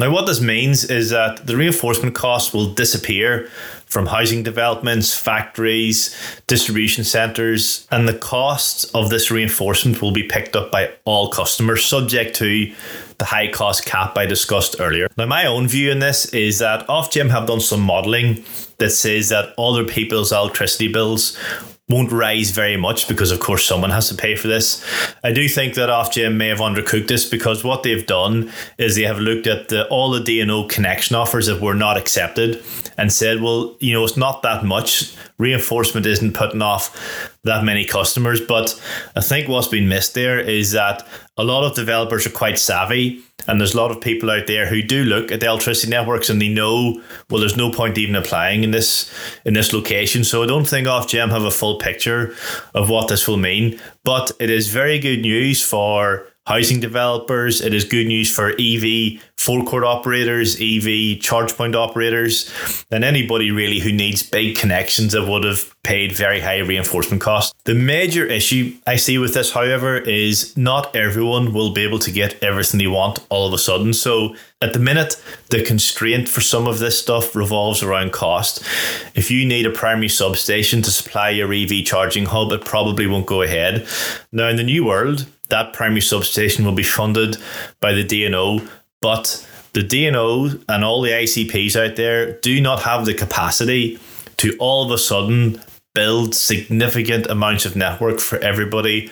Now, 0.00 0.10
what 0.10 0.24
this 0.24 0.40
means 0.40 0.84
is 0.84 1.10
that 1.10 1.46
the 1.46 1.58
reinforcement 1.58 2.14
costs 2.14 2.54
will 2.54 2.72
disappear 2.72 3.50
from 3.84 4.06
housing 4.06 4.42
developments, 4.42 5.14
factories, 5.14 6.16
distribution 6.46 7.04
centres, 7.04 7.86
and 7.90 8.08
the 8.08 8.16
costs 8.16 8.84
of 8.94 9.10
this 9.10 9.30
reinforcement 9.30 10.00
will 10.00 10.10
be 10.10 10.22
picked 10.22 10.56
up 10.56 10.70
by 10.70 10.90
all 11.04 11.28
customers, 11.28 11.84
subject 11.84 12.34
to 12.36 12.72
the 13.18 13.26
high 13.26 13.48
cost 13.48 13.84
cap 13.84 14.16
I 14.16 14.24
discussed 14.24 14.76
earlier. 14.80 15.08
Now, 15.18 15.26
my 15.26 15.44
own 15.44 15.68
view 15.68 15.90
in 15.90 15.98
this 15.98 16.24
is 16.32 16.60
that 16.60 16.86
Ofgem 16.86 17.28
have 17.28 17.46
done 17.46 17.60
some 17.60 17.82
modelling 17.82 18.42
that 18.78 18.92
says 18.92 19.28
that 19.28 19.52
other 19.58 19.84
people's 19.84 20.32
electricity 20.32 20.90
bills 20.90 21.38
won't 21.90 22.12
rise 22.12 22.50
very 22.50 22.76
much 22.76 23.08
because, 23.08 23.30
of 23.30 23.40
course, 23.40 23.66
someone 23.66 23.90
has 23.90 24.08
to 24.08 24.14
pay 24.14 24.36
for 24.36 24.48
this. 24.48 24.84
I 25.22 25.32
do 25.32 25.48
think 25.48 25.74
that 25.74 25.88
Ofgem 25.88 26.36
may 26.36 26.48
have 26.48 26.58
undercooked 26.58 27.08
this 27.08 27.28
because 27.28 27.64
what 27.64 27.82
they've 27.82 28.06
done 28.06 28.52
is 28.78 28.96
they 28.96 29.02
have 29.02 29.18
looked 29.18 29.46
at 29.46 29.68
the, 29.68 29.86
all 29.88 30.10
the 30.10 30.20
DNO 30.20 30.68
connection 30.68 31.16
offers 31.16 31.46
that 31.46 31.60
were 31.60 31.74
not 31.74 31.96
accepted 31.96 32.62
and 32.96 33.12
said, 33.12 33.40
well, 33.40 33.76
you 33.80 33.92
know, 33.92 34.04
it's 34.04 34.16
not 34.16 34.42
that 34.42 34.64
much. 34.64 35.14
Reinforcement 35.38 36.06
isn't 36.06 36.34
putting 36.34 36.62
off 36.62 37.30
that 37.44 37.64
many 37.64 37.84
customers. 37.84 38.40
But 38.40 38.80
I 39.16 39.20
think 39.20 39.48
what's 39.48 39.68
been 39.68 39.88
missed 39.88 40.14
there 40.14 40.38
is 40.38 40.72
that 40.72 41.06
a 41.36 41.44
lot 41.44 41.64
of 41.64 41.74
developers 41.74 42.26
are 42.26 42.30
quite 42.30 42.58
savvy 42.58 43.22
and 43.48 43.58
there's 43.58 43.74
a 43.74 43.76
lot 43.76 43.90
of 43.90 44.00
people 44.00 44.30
out 44.30 44.46
there 44.46 44.66
who 44.66 44.82
do 44.82 45.04
look 45.04 45.32
at 45.32 45.40
the 45.40 45.46
electricity 45.46 45.90
networks 45.90 46.28
and 46.28 46.40
they 46.40 46.48
know 46.48 47.00
well 47.30 47.40
there's 47.40 47.56
no 47.56 47.70
point 47.70 47.96
even 47.96 48.14
applying 48.14 48.62
in 48.64 48.70
this 48.70 49.12
in 49.44 49.54
this 49.54 49.72
location. 49.72 50.24
So 50.24 50.42
I 50.42 50.46
don't 50.46 50.68
think 50.68 50.86
Ofgem 50.86 51.30
have 51.30 51.44
a 51.44 51.50
full 51.50 51.78
picture 51.78 52.34
of 52.74 52.90
what 52.90 53.08
this 53.08 53.26
will 53.26 53.36
mean. 53.36 53.80
But 54.04 54.32
it 54.38 54.50
is 54.50 54.68
very 54.68 54.98
good 54.98 55.20
news 55.20 55.62
for 55.62 56.26
housing 56.50 56.80
developers. 56.80 57.60
It 57.60 57.72
is 57.72 57.84
good 57.84 58.08
news 58.08 58.28
for 58.28 58.50
EV 58.58 59.22
forecourt 59.36 59.84
operators, 59.84 60.56
EV 60.60 61.20
charge 61.20 61.56
point 61.56 61.76
operators, 61.76 62.52
and 62.90 63.04
anybody 63.04 63.52
really 63.52 63.78
who 63.78 63.92
needs 63.92 64.28
big 64.28 64.56
connections 64.56 65.12
that 65.12 65.28
would 65.28 65.44
have 65.44 65.72
paid 65.84 66.10
very 66.10 66.40
high 66.40 66.58
reinforcement 66.58 67.22
costs. 67.22 67.54
The 67.64 67.74
major 67.74 68.26
issue 68.26 68.76
I 68.84 68.96
see 68.96 69.16
with 69.16 69.32
this, 69.32 69.52
however, 69.52 69.96
is 69.96 70.56
not 70.56 70.94
everyone 70.96 71.54
will 71.54 71.70
be 71.72 71.84
able 71.84 72.00
to 72.00 72.10
get 72.10 72.42
everything 72.42 72.78
they 72.78 72.88
want 72.88 73.24
all 73.28 73.46
of 73.46 73.54
a 73.54 73.58
sudden. 73.58 73.92
So 73.92 74.34
at 74.60 74.72
the 74.72 74.80
minute, 74.80 75.22
the 75.50 75.62
constraint 75.62 76.28
for 76.28 76.40
some 76.40 76.66
of 76.66 76.80
this 76.80 77.00
stuff 77.00 77.36
revolves 77.36 77.80
around 77.82 78.12
cost. 78.12 78.62
If 79.14 79.30
you 79.30 79.46
need 79.46 79.66
a 79.66 79.70
primary 79.70 80.08
substation 80.08 80.82
to 80.82 80.90
supply 80.90 81.30
your 81.30 81.54
EV 81.54 81.84
charging 81.84 82.26
hub, 82.26 82.52
it 82.52 82.64
probably 82.64 83.06
won't 83.06 83.26
go 83.26 83.40
ahead. 83.40 83.86
Now, 84.32 84.48
in 84.48 84.56
the 84.56 84.64
new 84.64 84.84
world, 84.84 85.26
that 85.50 85.72
primary 85.72 86.00
substation 86.00 86.64
will 86.64 86.72
be 86.72 86.82
funded 86.82 87.36
by 87.80 87.92
the 87.92 88.04
DNO, 88.04 88.68
but 89.00 89.46
the 89.72 89.80
DNO 89.80 90.64
and 90.68 90.84
all 90.84 91.02
the 91.02 91.10
ICPs 91.10 91.76
out 91.76 91.96
there 91.96 92.32
do 92.40 92.60
not 92.60 92.82
have 92.82 93.06
the 93.06 93.14
capacity 93.14 93.98
to 94.38 94.56
all 94.58 94.84
of 94.84 94.90
a 94.90 94.98
sudden 94.98 95.60
build 95.94 96.34
significant 96.34 97.26
amounts 97.26 97.64
of 97.64 97.76
network 97.76 98.20
for 98.20 98.38
everybody 98.38 99.10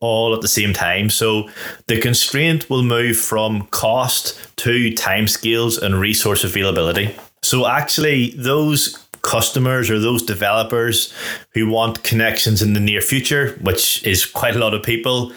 all 0.00 0.34
at 0.34 0.40
the 0.40 0.48
same 0.48 0.72
time. 0.72 1.10
So 1.10 1.48
the 1.86 2.00
constraint 2.00 2.70
will 2.70 2.82
move 2.82 3.16
from 3.18 3.66
cost 3.66 4.40
to 4.56 4.90
timescales 4.92 5.80
and 5.80 6.00
resource 6.00 6.42
availability. 6.42 7.14
So 7.42 7.66
actually, 7.66 8.30
those 8.30 8.98
customers 9.22 9.90
or 9.90 9.98
those 9.98 10.22
developers 10.22 11.12
who 11.52 11.68
want 11.68 12.02
connections 12.02 12.62
in 12.62 12.72
the 12.72 12.80
near 12.80 13.02
future, 13.02 13.58
which 13.60 14.04
is 14.06 14.24
quite 14.24 14.56
a 14.56 14.58
lot 14.58 14.72
of 14.72 14.82
people, 14.82 15.32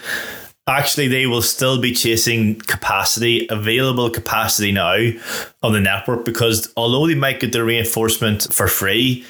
actually 0.66 1.08
they 1.08 1.26
will 1.26 1.42
still 1.42 1.80
be 1.80 1.92
chasing 1.92 2.56
capacity, 2.56 3.46
available 3.50 4.08
capacity 4.10 4.72
now 4.72 4.96
on 5.62 5.72
the 5.72 5.80
network 5.80 6.24
because 6.24 6.72
although 6.76 7.06
they 7.06 7.14
might 7.14 7.40
get 7.40 7.52
the 7.52 7.62
reinforcement 7.62 8.52
for 8.52 8.66
free, 8.66 9.24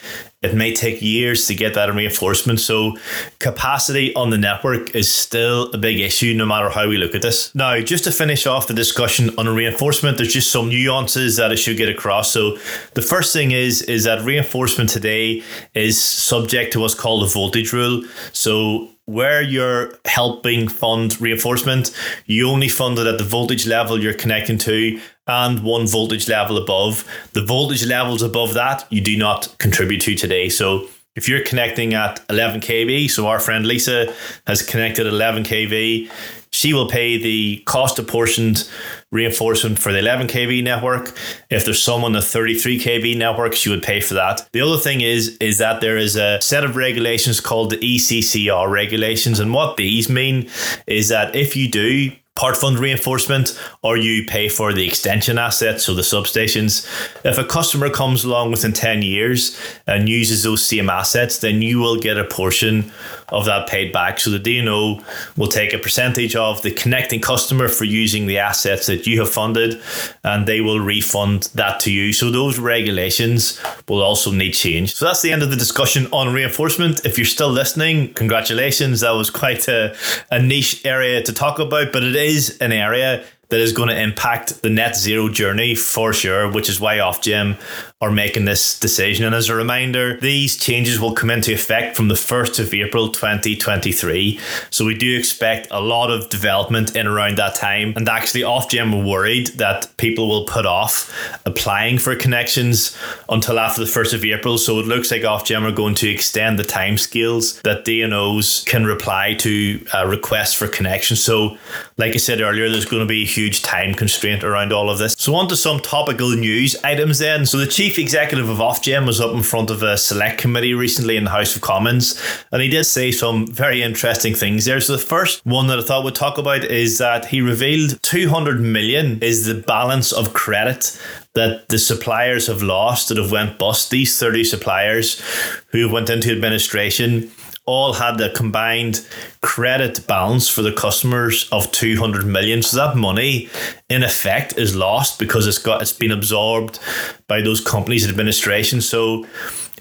it 0.45 0.55
may 0.55 0.75
take 0.75 1.00
years 1.00 1.47
to 1.47 1.55
get 1.55 1.73
that 1.73 1.93
reinforcement. 1.93 2.61
So, 2.61 2.97
capacity 3.38 4.14
on 4.14 4.29
the 4.29 4.37
network 4.37 4.95
is 4.95 5.11
still 5.11 5.71
a 5.73 5.79
big 5.79 6.00
issue 6.00 6.35
no 6.35 6.45
matter 6.45 6.69
how 6.69 6.87
we 6.87 6.99
look 6.99 7.14
at 7.14 7.23
this. 7.23 7.55
Now, 7.55 7.81
just 7.81 8.05
to 8.05 8.12
finish 8.12 8.47
off 8.47 8.69
the 8.69 8.75
discussion 8.75 9.31
on 9.38 9.49
reinforcement, 9.49 10.19
there's 10.19 10.35
just 10.35 10.53
some 10.53 10.69
nuances 10.69 11.37
that 11.37 11.50
I 11.50 11.55
should 11.55 11.79
get 11.79 11.88
across. 11.88 12.31
So, 12.31 12.59
the 12.93 13.00
first 13.00 13.33
thing 13.33 13.53
is 13.53 13.81
is 13.83 14.05
that 14.05 14.23
reinforcement 14.23 14.91
today 14.91 15.43
is 15.73 16.00
subject 16.00 16.75
to 16.75 16.81
what's 16.81 16.95
called 16.95 17.23
a 17.23 17.26
voltage 17.26 17.73
rule. 17.73 18.05
So, 18.33 18.91
where 19.07 19.43
you're 19.43 19.99
helping 20.07 20.69
fund 20.69 21.21
reinforcement, 21.21 21.95
you 22.27 22.49
only 22.49 22.69
fund 22.69 22.99
it 22.99 23.07
at 23.07 23.19
the 23.19 23.25
voltage 23.25 23.67
level 23.67 24.03
you're 24.03 24.15
connecting 24.15 24.59
to 24.59 25.01
and 25.27 25.63
one 25.63 25.87
voltage 25.87 26.29
level 26.29 26.57
above. 26.57 27.05
The 27.33 27.45
voltage 27.45 27.85
levels 27.87 28.23
above 28.23 28.55
that 28.55 28.87
you 28.91 29.01
do 29.01 29.17
not 29.17 29.55
contribute 29.59 30.01
to 30.03 30.15
today. 30.15 30.49
So 30.49 30.89
if 31.17 31.29
you're 31.29 31.45
connecting 31.45 31.95
at 31.95 32.21
11 32.29 32.61
kV, 32.61 33.11
so 33.11 33.27
our 33.27 33.39
friend 33.39 33.67
Lisa 33.67 34.13
has 34.47 34.63
connected 34.63 35.07
11 35.07 35.45
kV, 35.45 36.11
she 36.51 36.73
will 36.73 36.89
pay 36.89 37.21
the 37.21 37.63
cost 37.67 37.99
apportioned 37.99 38.69
reinforcement 39.14 39.78
for 39.78 39.92
the 39.92 40.00
11 40.00 40.26
kV 40.26 40.62
network. 40.62 41.16
If 41.49 41.64
there's 41.64 41.80
someone 41.80 42.12
the 42.12 42.21
33 42.21 42.80
kV 42.80 43.16
networks, 43.16 43.64
you 43.64 43.71
would 43.71 43.83
pay 43.83 44.00
for 44.00 44.14
that. 44.14 44.47
The 44.52 44.61
other 44.61 44.76
thing 44.76 45.00
is 45.00 45.38
is 45.38 45.59
that 45.59 45.80
there 45.80 45.97
is 45.97 46.16
a 46.16 46.40
set 46.42 46.64
of 46.64 46.76
regulations 46.76 47.40
called 47.40 47.71
the 47.71 47.78
ECCR 47.78 48.68
regulations, 48.68 49.40
and 49.40 49.54
what 49.54 49.76
these 49.76 50.11
mean 50.11 50.50
is 50.87 51.09
that 51.09 51.35
if 51.35 51.56
you 51.56 51.71
do 51.71 52.12
part 52.37 52.57
fund 52.57 52.81
reinforcement 52.81 53.57
or 53.83 53.97
you 53.97 54.26
pay 54.26 54.49
for 54.49 54.73
the 54.73 54.87
extension 54.87 55.38
assets, 55.38 55.85
so 55.85 55.95
the 55.95 56.03
substations. 56.03 56.85
If 57.25 57.38
a 57.38 57.45
customer 57.45 57.88
comes 57.88 58.25
along 58.25 58.50
within 58.50 58.73
10 58.73 59.03
years 59.03 59.57
and 59.87 60.09
uses 60.09 60.43
those 60.43 60.67
same 60.67 60.91
assets, 60.91 61.38
then 61.38 61.62
you 61.62 61.79
will 61.79 61.97
get 61.97 62.19
a 62.19 62.25
portion 62.25 62.91
of 63.29 63.45
that 63.45 63.69
paid 63.69 63.93
back. 63.93 64.19
So 64.19 64.31
the 64.31 64.41
DNO 64.41 65.03
will 65.37 65.47
take 65.47 65.73
a 65.73 65.79
percentage 65.79 66.35
of 66.35 66.61
the 66.62 66.73
connecting 66.73 67.21
customer 67.21 67.69
for 67.69 67.85
using 67.85 68.26
the 68.26 68.38
assets 68.38 68.87
that 68.87 69.07
you 69.07 69.21
have 69.21 69.31
funded 69.31 69.81
and 70.25 70.47
they 70.47 70.61
will 70.61 70.81
refund 70.81 71.45
that 71.55 71.81
to 71.81 71.93
you. 71.93 72.12
So 72.12 72.31
those 72.31 72.59
regulations 72.59 73.61
will 73.88 74.03
also 74.03 74.31
need 74.33 74.53
change. 74.53 74.95
So 74.95 75.05
that's 75.05 75.23
the 75.23 75.33
end 75.33 75.43
of 75.43 75.50
the 75.50 75.57
discussion 75.57 76.09
on 76.12 76.33
reinforcement. 76.33 77.05
If 77.05 77.17
you're 77.17 77.25
still 77.25 77.50
listening, 77.50 78.12
congratulations. 78.14 79.00
That 79.00 79.12
was 79.12 79.31
quite 79.31 79.69
a, 79.69 79.97
a 80.31 80.43
niche 80.43 80.85
area 80.85 81.23
to 81.23 81.33
talk 81.33 81.59
about, 81.59 81.93
but 81.93 82.03
it 82.03 82.17
an 82.61 82.73
area 82.73 83.25
that 83.55 83.61
is 83.61 83.73
going 83.73 83.89
to 83.89 83.97
impact 83.97 84.63
the 84.63 84.69
net 84.69 84.97
zero 84.97 85.29
journey 85.29 85.77
for 85.77 86.13
sure, 86.13 86.51
which 86.51 86.69
is 86.69 86.81
why 86.81 86.97
Ofgem 86.97 87.57
are 88.01 88.11
making 88.11 88.45
this 88.45 88.79
decision. 88.81 89.25
And 89.25 89.35
as 89.35 89.49
a 89.49 89.55
reminder, 89.55 90.19
these 90.19 90.57
changes 90.57 91.01
will 91.01 91.15
come 91.15 91.31
into 91.31 91.53
effect 91.55 91.97
from 91.97 92.09
the 92.09 92.15
1st 92.15 92.59
of 92.59 92.75
April 92.75 93.11
2023. 93.11 94.41
So 94.71 94.85
we 94.85 94.95
do 94.95 95.17
expect 95.17 95.69
a 95.71 95.81
lot 95.81 96.11
of 96.11 96.29
development 96.29 96.97
in 96.97 97.07
around 97.07 97.39
that 97.39 97.55
time. 97.55 97.95
And 97.97 98.09
actually, 98.09 98.43
Ofgem 98.43 98.93
were 98.93 99.09
worried 99.09 99.47
that 99.59 99.97
people 99.97 100.29
will 100.29 100.45
put 100.45 100.67
off 100.67 101.39
applying 101.47 101.99
for 101.99 102.17
connections 102.17 102.99
until 103.29 103.61
after 103.61 103.83
the 103.83 103.91
1st 103.91 104.15
of 104.15 104.25
April. 104.25 104.59
So 104.59 104.81
it 104.81 104.87
looks 104.87 105.13
like 105.13 105.23
Ofgem 105.23 105.63
are 105.63 105.73
going 105.73 105.95
to 105.97 106.11
extend 106.11 106.59
the 106.59 106.65
timescales 106.65 107.63
that 107.63 107.85
DNOs 107.85 108.67
can 108.67 108.85
reply 108.85 109.35
to 109.35 109.87
uh, 109.95 110.07
requests 110.07 110.55
for 110.55 110.67
connections. 110.67 111.23
So, 111.23 111.57
like 111.97 112.15
I 112.15 112.19
said 112.19 112.41
earlier, 112.41 112.69
there's 112.69 112.85
going 112.85 113.03
to 113.03 113.09
be 113.09 113.23
a 113.23 113.27
huge 113.45 113.63
time 113.63 113.95
constraint 113.95 114.43
around 114.43 114.73
all 114.73 114.91
of 114.91 114.99
this. 114.99 115.15
So, 115.19 115.35
on 115.35 115.49
to 115.49 115.57
some 115.57 115.81
topical 115.81 116.31
news 116.31 116.77
items 116.83 117.19
then. 117.19 117.47
So, 117.47 117.59
the 117.59 117.67
chief 117.67 117.99
executive 117.99 118.49
of 118.49 118.59
Ofgem 118.59 119.07
was 119.07 119.21
up 119.21 119.35
in 119.35 119.43
front 119.43 119.71
of 119.71 119.83
a 119.83 119.97
select 119.99 120.39
committee 120.39 120.75
recently 120.75 121.17
in 121.17 121.25
the 121.25 121.31
House 121.31 121.55
of 121.55 121.63
Commons, 121.63 122.21
and 122.53 122.63
he 122.63 122.69
did 122.69 122.85
say 122.85 123.11
some 123.11 123.47
very 123.47 123.83
interesting 123.83 124.35
things 124.35 124.65
there. 124.65 124.81
So 124.81 124.95
the 124.95 124.99
first 124.99 125.45
one 125.45 125.67
that 125.69 125.79
I 125.79 125.83
thought 125.83 126.05
we'd 126.05 126.15
talk 126.15 126.39
about 126.39 126.65
is 126.65 126.99
that 126.99 127.27
he 127.27 127.41
revealed 127.41 128.03
200 128.03 128.61
million 128.61 129.19
is 129.23 129.47
the 129.47 129.55
balance 129.55 130.13
of 130.13 130.33
credit 130.33 130.99
that 131.35 131.69
the 131.69 131.79
suppliers 131.79 132.47
have 132.47 132.63
lost 132.63 133.09
that 133.09 133.19
have 133.19 133.33
went 133.33 133.59
bust. 133.59 133.91
These 133.91 134.19
30 134.19 134.45
suppliers 134.45 135.21
who 135.69 135.91
went 135.91 136.09
into 136.09 136.31
administration 136.31 137.31
all 137.66 137.94
had 137.94 138.21
a 138.21 138.33
combined 138.33 139.06
credit 139.40 140.06
balance 140.06 140.49
for 140.49 140.62
the 140.62 140.73
customers 140.73 141.49
of 141.50 141.71
200 141.73 142.26
million. 142.26 142.62
So 142.62 142.76
that 142.76 142.97
money 142.97 143.49
in 143.88 144.02
effect 144.02 144.59
is 144.59 144.76
lost 144.76 145.18
because 145.18 145.47
it's 145.47 145.59
got 145.59 145.80
it's 145.80 145.92
been 145.92 146.12
absorbed 146.12 146.78
by 147.26 147.40
those 147.40 147.61
companies' 147.61 148.09
administration. 148.09 148.80
So 148.80 149.26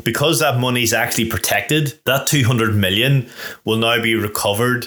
because 0.03 0.39
that 0.39 0.59
money 0.59 0.83
is 0.83 0.93
actually 0.93 1.29
protected, 1.29 1.99
that 2.05 2.27
200 2.27 2.75
million 2.75 3.29
will 3.65 3.77
now 3.77 4.01
be 4.01 4.15
recovered 4.15 4.85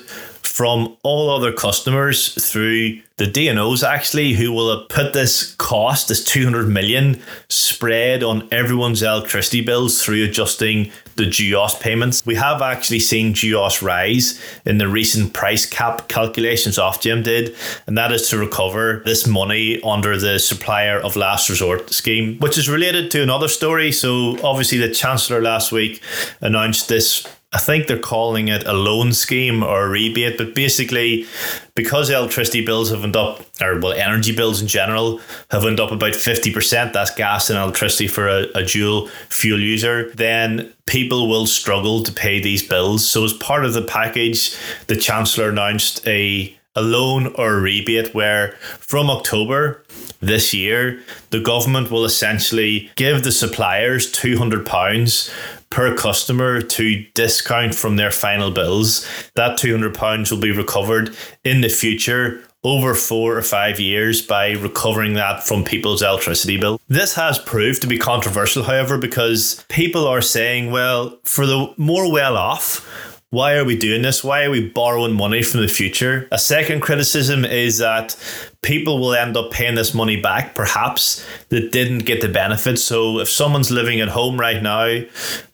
from 0.57 0.97
all 1.03 1.29
other 1.29 1.53
customers 1.53 2.33
through 2.51 2.99
the 3.19 3.27
DNOs 3.27 3.87
actually 3.87 4.33
who 4.33 4.51
will 4.51 4.75
have 4.75 4.89
put 4.89 5.13
this 5.13 5.55
cost, 5.57 6.09
this 6.09 6.25
200 6.25 6.67
million 6.67 7.21
spread 7.51 8.23
on 8.23 8.49
everyone's 8.51 9.03
electricity 9.03 9.61
bills 9.61 10.03
through 10.03 10.25
adjusting 10.25 10.91
the 11.17 11.25
DUOS 11.25 11.81
payments. 11.81 12.25
We 12.25 12.35
have 12.37 12.63
actually 12.63 13.01
seen 13.01 13.33
DUOS 13.33 13.83
rise 13.83 14.41
in 14.65 14.79
the 14.79 14.89
recent 14.89 15.33
price 15.33 15.67
cap 15.67 16.09
calculations 16.09 16.79
Ofgem 16.79 17.25
did, 17.25 17.55
and 17.87 17.97
that 17.97 18.13
is 18.13 18.29
to 18.31 18.39
recover 18.39 19.03
this 19.05 19.27
money 19.27 19.81
under 19.83 20.19
the 20.19 20.39
supplier 20.39 20.99
of 20.99 21.17
last 21.17 21.49
resort 21.49 21.91
scheme, 21.91 22.39
which 22.39 22.59
is 22.59 22.69
related 22.69 23.11
to 23.13 23.23
another 23.23 23.49
story. 23.49 23.93
So 23.93 24.39
obviously 24.43 24.79
the 24.79 24.91
Chancellor 24.91 25.41
last 25.41 25.73
week 25.73 26.03
announced 26.41 26.89
this 26.89 27.27
I 27.53 27.59
think 27.59 27.87
they're 27.87 27.99
calling 27.99 28.49
it 28.49 28.67
a 28.67 28.73
loan 28.73 29.13
scheme 29.13 29.63
or 29.63 29.87
a 29.87 29.89
rebate, 29.89 30.37
but 30.37 30.55
basically, 30.55 31.27
because 31.75 32.11
electricity 32.11 32.65
bills 32.65 32.91
have 32.91 33.01
went 33.01 33.15
up, 33.15 33.41
or 33.63 33.79
well, 33.79 33.93
energy 33.93 34.35
bills 34.35 34.61
in 34.61 34.67
general 34.67 35.21
have 35.51 35.63
went 35.63 35.79
up 35.79 35.93
about 35.93 36.13
50%, 36.13 36.93
that's 36.93 37.15
gas 37.15 37.49
and 37.49 37.59
electricity 37.59 38.09
for 38.09 38.29
a, 38.29 38.47
a 38.57 38.65
dual 38.65 39.07
fuel 39.31 39.61
user, 39.61 40.11
then 40.11 40.73
people 40.87 41.29
will 41.29 41.47
struggle 41.47 42.03
to 42.03 42.13
pay 42.13 42.41
these 42.41 42.67
bills. 42.67 43.07
So, 43.07 43.25
as 43.25 43.33
part 43.33 43.65
of 43.65 43.75
the 43.75 43.83
package, 43.83 44.57
the 44.89 44.97
Chancellor 44.97 45.51
announced 45.51 46.07
a 46.07 46.53
a 46.77 46.83
loan 46.83 47.29
or 47.37 47.55
a 47.55 47.61
rebate 47.61 48.15
where 48.15 48.53
from 48.79 49.09
October 49.09 49.83
this 50.21 50.53
year, 50.53 51.03
the 51.31 51.41
government 51.41 51.91
will 51.91 52.05
essentially 52.05 52.91
give 52.97 53.25
the 53.25 53.33
suppliers 53.33 54.13
£200 54.13 55.56
per 55.71 55.95
customer 55.97 56.63
to 56.63 57.05
discount 57.15 57.75
from 57.75 57.97
their 57.97 58.11
final 58.11 58.51
bills. 58.51 59.09
That 59.35 59.59
£200 59.59 60.31
will 60.31 60.39
be 60.39 60.53
recovered 60.53 61.17
in 61.45 61.61
the 61.61 61.69
future 61.69 62.43
over 62.67 62.95
four 62.95 63.37
or 63.37 63.43
five 63.43 63.79
years 63.79 64.21
by 64.21 64.51
recovering 64.53 65.15
that 65.15 65.47
from 65.47 65.63
people's 65.63 66.03
electricity 66.03 66.57
bill. 66.59 66.81
This 66.89 67.15
has 67.15 67.39
proved 67.39 67.81
to 67.83 67.87
be 67.87 67.97
controversial, 67.97 68.65
however, 68.65 68.99
because 68.99 69.65
people 69.69 70.05
are 70.07 70.21
saying, 70.21 70.73
well, 70.73 71.17
for 71.23 71.47
the 71.47 71.73
more 71.77 72.11
well 72.11 72.37
off, 72.37 73.06
why 73.31 73.57
are 73.57 73.65
we 73.65 73.77
doing 73.77 74.03
this? 74.03 74.23
Why 74.23 74.45
are 74.45 74.51
we 74.51 74.69
borrowing 74.69 75.15
money 75.15 75.43
from 75.43 75.61
the 75.61 75.69
future? 75.69 76.29
A 76.31 76.39
second 76.39 76.81
criticism 76.81 77.45
is 77.45 77.79
that 77.79 78.17
people 78.63 79.01
will 79.01 79.15
end 79.15 79.37
up 79.37 79.51
paying 79.51 79.75
this 79.75 79.93
money 79.93 80.21
back, 80.21 80.55
perhaps, 80.55 81.27
that 81.49 81.73
didn't 81.73 82.01
get 82.01 82.21
the 82.21 82.29
benefit. 82.29 82.79
So 82.79 83.19
if 83.19 83.29
someone's 83.29 83.73
living 83.73 84.01
at 84.01 84.09
home 84.09 84.39
right 84.39 84.63
now, 84.63 85.03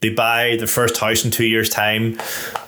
they 0.01 0.11
buy 0.11 0.57
their 0.57 0.67
first 0.67 0.99
house 0.99 1.25
in 1.25 1.31
two 1.31 1.47
years' 1.47 1.71
time, 1.71 2.19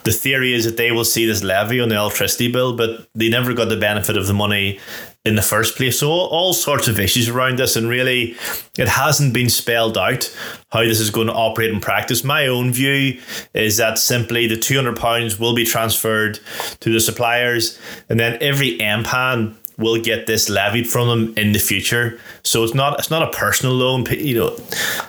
the 0.05 0.13
theory 0.13 0.55
is 0.55 0.65
that 0.65 0.79
they 0.79 0.91
will 0.91 1.05
see 1.05 1.27
this 1.27 1.43
levy 1.43 1.81
on 1.81 1.91
the 1.91 1.97
electricity 1.97 2.51
bill, 2.51 2.75
but 2.75 3.07
they 3.15 3.29
never 3.29 3.53
got 3.53 3.69
the 3.69 3.77
benefit 3.77 4.17
of 4.17 4.27
the 4.27 4.35
money 4.35 4.81
in 5.25 5.37
the 5.37 5.43
first 5.43 5.77
place. 5.77 5.99
So 5.99 6.11
all, 6.11 6.53
sorts 6.53 6.87
of 6.87 7.01
issues 7.01 7.29
around 7.29 7.59
this, 7.59 7.77
and 7.77 7.89
really, 7.89 8.37
it 8.79 8.89
hasn't 8.89 9.33
been 9.33 9.49
spelled 9.49 9.97
out 9.97 10.35
how 10.71 10.83
this 10.83 11.01
is 11.01 11.11
going 11.11 11.29
to 11.29 11.33
operate 11.33 11.71
in 11.71 11.81
practice. 11.81 12.23
My 12.23 12.47
own 12.47 12.73
view 12.73 13.21
is 13.55 13.79
that 13.79 13.99
simply 13.99 14.47
the 14.47 14.57
two 14.57 14.77
hundred 14.77 14.97
pounds 14.97 15.39
will 15.39 15.55
be 15.55 15.65
transferred 15.65 16.41
to 16.81 16.93
the 16.93 17.01
suppliers, 17.01 17.79
and 18.09 18.21
then 18.21 18.39
every 18.41 18.79
MPAN 18.79 19.55
will 19.79 20.01
get 20.01 20.27
this 20.27 20.49
levied 20.49 20.89
from 20.89 21.09
them 21.09 21.35
in 21.37 21.53
the 21.53 21.59
future. 21.59 22.21
So 22.43 22.63
it's 22.63 22.75
not 22.75 22.99
it's 22.99 23.11
not 23.11 23.23
a 23.23 23.37
personal 23.37 23.75
loan. 23.75 24.05
You 24.11 24.39
know, 24.39 24.57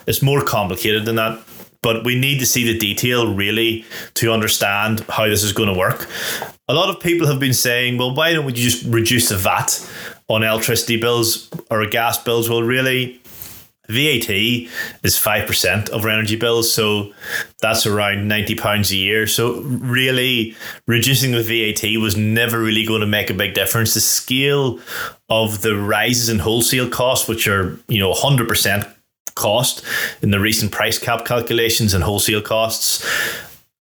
it's 0.08 0.22
more 0.22 0.44
complicated 0.44 1.06
than 1.06 1.16
that. 1.18 1.40
But 1.82 2.04
we 2.04 2.20
need 2.20 2.40
to 2.40 2.48
see 2.48 2.64
the 2.64 2.80
detail 2.80 3.32
really 3.32 3.86
to 4.16 4.32
understand 4.32 5.02
how 5.02 5.28
this 5.28 5.44
is 5.44 5.54
going 5.54 5.72
to 5.72 5.78
work. 5.78 6.08
A 6.68 6.74
lot 6.74 6.90
of 6.90 7.00
people 7.00 7.28
have 7.28 7.40
been 7.40 7.54
saying, 7.54 8.00
well, 8.00 8.16
why 8.16 8.34
don't 8.34 8.46
we 8.46 8.54
just 8.54 8.86
reduce 8.86 9.30
the 9.30 9.38
VAT 9.38 9.88
on 10.28 10.42
electricity 10.42 10.98
bills 10.98 11.50
or 11.70 11.86
gas 11.86 12.18
bills? 12.24 12.50
Well, 12.50 12.64
really, 12.64 13.22
VAT 13.88 14.30
is 15.04 15.16
5% 15.16 15.90
of 15.90 16.04
our 16.04 16.10
energy 16.10 16.36
bills, 16.36 16.74
so 16.74 17.14
that's 17.62 17.86
around 17.86 18.32
£90 18.32 18.92
a 18.92 18.96
year. 18.96 19.28
So, 19.28 19.62
really, 19.62 20.56
reducing 20.88 21.34
the 21.34 21.44
VAT 21.44 22.02
was 22.02 22.18
never 22.18 22.60
really 22.60 22.84
going 22.84 23.02
to 23.02 23.08
make 23.08 23.30
a 23.30 23.36
big 23.36 23.54
difference. 23.54 23.94
The 23.94 24.02
scale 24.02 24.80
of 25.30 25.62
the 25.62 25.76
rises 25.76 26.30
in 26.30 26.40
wholesale 26.40 26.90
costs, 26.90 27.28
which 27.28 27.48
are, 27.48 27.80
you 27.88 28.00
know, 28.00 28.12
100% 28.12 28.92
cost 29.36 29.84
in 30.24 30.32
the 30.32 30.40
recent 30.40 30.72
price 30.72 30.98
cap 30.98 31.26
calculations 31.26 31.94
and 31.94 32.04
wholesale 32.04 32.42
costs, 32.42 33.06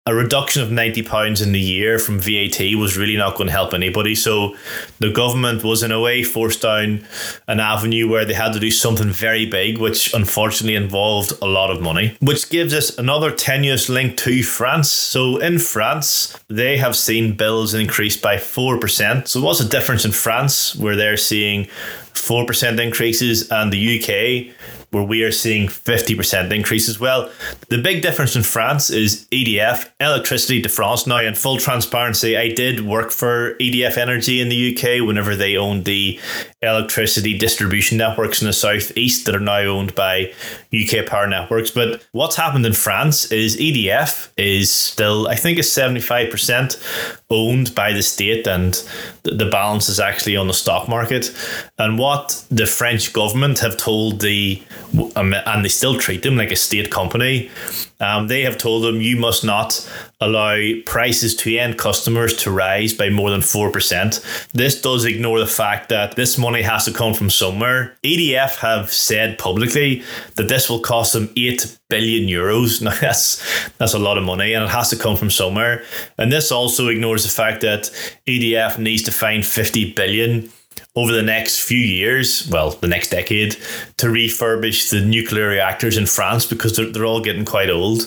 a 0.08 0.16
reduction 0.16 0.64
of 0.64 0.70
£90 0.70 1.44
in 1.44 1.52
the 1.52 1.60
year 1.60 2.00
from 2.00 2.20
VAT 2.20 2.60
was 2.76 2.98
really 2.98 3.16
not 3.16 3.36
going 3.36 3.46
to 3.46 3.54
help 3.54 3.72
anybody. 3.72 4.16
So 4.16 4.56
the 4.98 5.12
government 5.12 5.64
was, 5.64 5.84
in 5.84 5.92
a 5.92 6.02
way, 6.02 6.24
forced 6.24 6.64
down 6.64 7.06
an 7.48 7.60
avenue 7.60 8.10
where 8.10 8.26
they 8.26 8.34
had 8.34 8.54
to 8.54 8.60
do 8.60 8.72
something 8.72 9.10
very 9.10 9.46
big, 9.46 9.78
which 9.78 10.12
unfortunately 10.16 10.74
involved 10.76 11.34
a 11.40 11.46
lot 11.46 11.70
of 11.70 11.82
money, 11.82 12.18
which 12.20 12.50
gives 12.50 12.74
us 12.74 12.98
another 12.98 13.30
tenuous 13.30 13.90
link 13.90 14.18
to 14.18 14.42
France. 14.42 14.90
So 14.90 15.38
in 15.38 15.60
France, 15.60 16.36
they 16.48 16.78
have 16.78 16.96
seen 16.96 17.38
bills 17.38 17.76
increase 17.76 18.18
by 18.18 18.38
4%. 18.38 19.28
So 19.28 19.40
what's 19.42 19.60
the 19.60 19.70
difference 19.70 20.04
in 20.04 20.14
France, 20.14 20.76
where 20.76 20.96
they're 20.96 21.16
seeing 21.16 21.66
4% 22.16 22.80
increases, 22.80 23.52
and 23.52 23.72
the 23.72 24.00
UK, 24.00 24.56
where 24.92 25.04
we 25.04 25.24
are 25.24 25.32
seeing 25.32 25.68
50% 25.68 26.52
increase 26.52 26.88
as 26.90 27.00
well. 27.00 27.32
The 27.70 27.78
big 27.78 28.02
difference 28.02 28.36
in 28.36 28.44
France 28.44 28.90
is 28.90 29.26
EDF, 29.32 29.90
Electricity 30.00 30.62
de 30.62 30.70
France. 30.70 31.08
Now, 31.08 31.20
in 31.20 31.34
full 31.34 31.58
transparency, 31.58 32.38
I 32.38 32.50
did 32.50 32.86
work 32.86 33.12
for 33.12 33.56
EDF 33.56 33.98
Energy 33.98 34.42
in 34.42 34.50
the 34.50 34.76
UK 34.76 35.06
whenever 35.06 35.36
they 35.36 35.56
owned 35.56 35.86
the 35.86 36.20
electricity 36.62 37.38
distribution 37.38 37.98
networks 37.98 38.42
in 38.42 38.48
the 38.48 38.54
southeast 38.54 39.26
that 39.26 39.36
are 39.36 39.40
now 39.40 39.62
owned 39.62 39.96
by 39.96 40.32
UK 40.74 41.06
Power 41.08 41.28
Networks. 41.28 41.72
But 41.72 42.06
what's 42.12 42.36
happened 42.36 42.66
in 42.66 42.74
France 42.74 43.32
is 43.32 43.58
EDF 43.58 44.30
is 44.38 44.72
still, 44.72 45.28
I 45.28 45.36
think, 45.36 45.58
is 45.58 45.68
75% 45.68 47.22
owned 47.30 47.74
by 47.74 47.94
the 47.94 48.04
state, 48.04 48.46
and 48.46 48.74
the 49.24 49.50
balance 49.50 49.90
is 49.90 50.00
actually 50.00 50.36
on 50.36 50.48
the 50.48 50.54
stock 50.54 50.88
market. 50.88 51.34
And 51.78 51.98
what 51.98 52.46
the 52.52 52.68
French 52.68 53.14
government 53.14 53.60
have 53.60 53.78
told 53.78 54.22
the, 54.22 54.62
and 54.94 55.66
they 55.66 55.70
still 55.70 55.98
treat 55.98 56.24
them 56.24 56.38
like 56.38 56.52
a 56.52 56.56
state 56.56 56.92
company, 56.92 57.50
um, 58.00 58.28
they 58.28 58.42
have 58.42 58.58
told 58.58 58.84
them 58.84 59.02
you 59.02 59.16
must 59.16 59.44
not 59.44 59.88
allow 60.20 60.58
prices 60.86 61.36
to 61.36 61.58
end 61.58 61.78
customers 61.78 62.36
to 62.38 62.52
rise 62.52 62.94
by 62.94 63.10
more 63.10 63.30
than 63.30 63.42
4%. 63.42 64.52
This 64.52 64.82
does 64.82 65.06
ignore 65.06 65.40
the 65.40 65.48
fact 65.48 65.90
that 65.90 66.16
this 66.16 66.38
money 66.38 66.62
has 66.62 66.86
to 66.86 66.92
come 66.92 67.14
from 67.14 67.30
somewhere. 67.30 67.96
EDF 68.04 68.58
have 68.58 68.92
said 68.92 69.38
publicly 69.38 70.04
that 70.36 70.48
this 70.48 70.70
will 70.70 70.80
cost 70.80 71.14
them 71.14 71.32
8 71.36 71.78
billion 71.90 72.28
euros. 72.28 72.82
Now 72.92 72.98
that's 73.00 73.44
that's 73.78 73.94
a 73.94 74.00
lot 74.00 74.18
of 74.18 74.24
money 74.24 74.54
and 74.54 74.64
it 74.64 74.70
has 74.70 74.90
to 74.90 74.96
come 74.96 75.16
from 75.16 75.30
somewhere. 75.30 75.84
And 76.18 76.32
this 76.32 76.52
also 76.52 76.88
ignores 76.88 77.24
the 77.24 77.30
fact 77.30 77.62
that 77.62 77.84
EDF 78.28 78.78
needs 78.80 79.04
to 79.04 79.12
find 79.12 79.46
50 79.46 79.94
billion 79.94 80.52
over 80.96 81.14
the 81.14 81.24
next 81.24 81.62
few 81.62 81.78
years, 81.78 82.48
well, 82.50 82.72
the 82.72 82.88
next 82.88 83.10
decade, 83.10 83.54
to 83.98 84.08
refurbish 84.08 84.90
the 84.90 85.00
nuclear 85.00 85.48
reactors 85.48 85.98
in 85.98 86.06
France 86.06 86.46
because 86.46 86.76
they're, 86.76 86.92
they're 86.92 87.06
all 87.06 87.22
getting 87.22 87.46
quite 87.46 87.70
old. 87.70 88.02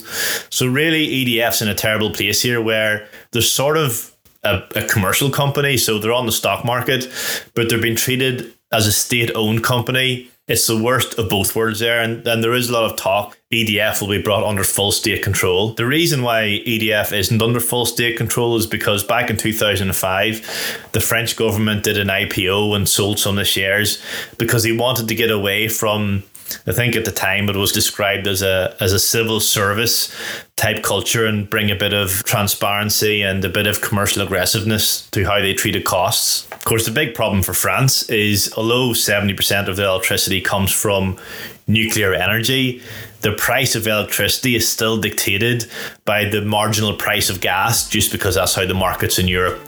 So, 0.50 0.66
really, 0.66 1.24
EDF's 1.24 1.62
in 1.62 1.68
a 1.68 1.74
terrible 1.74 2.10
place 2.10 2.42
here 2.42 2.60
where 2.60 3.08
there's 3.32 3.50
sort 3.50 3.78
of 3.78 4.14
a, 4.42 4.62
a 4.76 4.86
commercial 4.86 5.30
company, 5.30 5.78
so 5.78 5.98
they're 5.98 6.12
on 6.12 6.26
the 6.26 6.32
stock 6.32 6.64
market, 6.64 7.10
but 7.54 7.68
they're 7.68 7.80
being 7.80 7.96
treated 7.96 8.52
as 8.70 8.86
a 8.86 8.92
state 8.92 9.30
owned 9.34 9.64
company 9.64 10.30
it's 10.46 10.66
the 10.66 10.82
worst 10.82 11.18
of 11.18 11.30
both 11.30 11.56
worlds 11.56 11.80
there. 11.80 12.00
And, 12.00 12.26
and 12.26 12.44
there 12.44 12.52
is 12.52 12.68
a 12.68 12.72
lot 12.72 12.90
of 12.90 12.98
talk 12.98 13.38
EDF 13.50 14.00
will 14.00 14.08
be 14.08 14.20
brought 14.20 14.44
under 14.44 14.64
full 14.64 14.92
state 14.92 15.22
control. 15.22 15.72
The 15.74 15.86
reason 15.86 16.22
why 16.22 16.62
EDF 16.66 17.16
isn't 17.16 17.40
under 17.40 17.60
full 17.60 17.86
state 17.86 18.18
control 18.18 18.56
is 18.56 18.66
because 18.66 19.02
back 19.02 19.30
in 19.30 19.36
2005, 19.36 20.88
the 20.92 21.00
French 21.00 21.36
government 21.36 21.84
did 21.84 21.96
an 21.96 22.08
IPO 22.08 22.76
and 22.76 22.88
sold 22.88 23.18
some 23.18 23.30
of 23.30 23.36
the 23.36 23.44
shares 23.44 24.02
because 24.36 24.64
he 24.64 24.76
wanted 24.76 25.08
to 25.08 25.14
get 25.14 25.30
away 25.30 25.68
from 25.68 26.24
I 26.66 26.72
think 26.72 26.96
at 26.96 27.04
the 27.04 27.12
time 27.12 27.48
it 27.48 27.56
was 27.56 27.72
described 27.72 28.26
as 28.26 28.42
a 28.42 28.76
as 28.80 28.92
a 28.92 28.98
civil 28.98 29.40
service 29.40 30.14
type 30.56 30.82
culture 30.82 31.26
and 31.26 31.48
bring 31.50 31.70
a 31.70 31.74
bit 31.74 31.92
of 31.92 32.24
transparency 32.24 33.22
and 33.22 33.44
a 33.44 33.48
bit 33.48 33.66
of 33.66 33.80
commercial 33.80 34.22
aggressiveness 34.22 35.08
to 35.10 35.24
how 35.24 35.40
they 35.40 35.52
treated 35.52 35.84
costs. 35.84 36.46
Of 36.52 36.64
course, 36.64 36.84
the 36.84 36.92
big 36.92 37.14
problem 37.14 37.42
for 37.42 37.54
France 37.54 38.08
is 38.08 38.52
although 38.56 38.90
70% 38.90 39.68
of 39.68 39.76
the 39.76 39.84
electricity 39.84 40.40
comes 40.40 40.70
from 40.70 41.18
nuclear 41.66 42.14
energy, 42.14 42.82
the 43.22 43.32
price 43.32 43.74
of 43.74 43.86
electricity 43.86 44.54
is 44.54 44.68
still 44.68 45.00
dictated 45.00 45.66
by 46.04 46.26
the 46.26 46.42
marginal 46.42 46.94
price 46.94 47.30
of 47.30 47.40
gas 47.40 47.88
just 47.88 48.12
because 48.12 48.34
that's 48.34 48.54
how 48.54 48.66
the 48.66 48.74
markets 48.74 49.18
in 49.18 49.26
Europe 49.26 49.58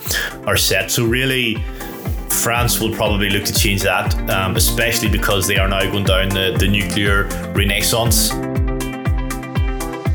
are 0.47 0.57
set. 0.59 0.91
So 0.91 1.05
really 1.05 1.57
France 2.43 2.81
will 2.81 2.93
probably 2.93 3.31
look 3.31 3.45
to 3.45 3.53
change 3.53 3.83
that, 3.83 4.15
um, 4.31 4.57
especially 4.57 5.09
because 5.09 5.47
they 5.47 5.57
are 5.57 5.69
now 5.69 5.83
going 5.91 6.05
down 6.05 6.29
the, 6.29 6.57
the 6.59 6.69
nuclear 6.69 7.25
renaissance. 7.55 8.31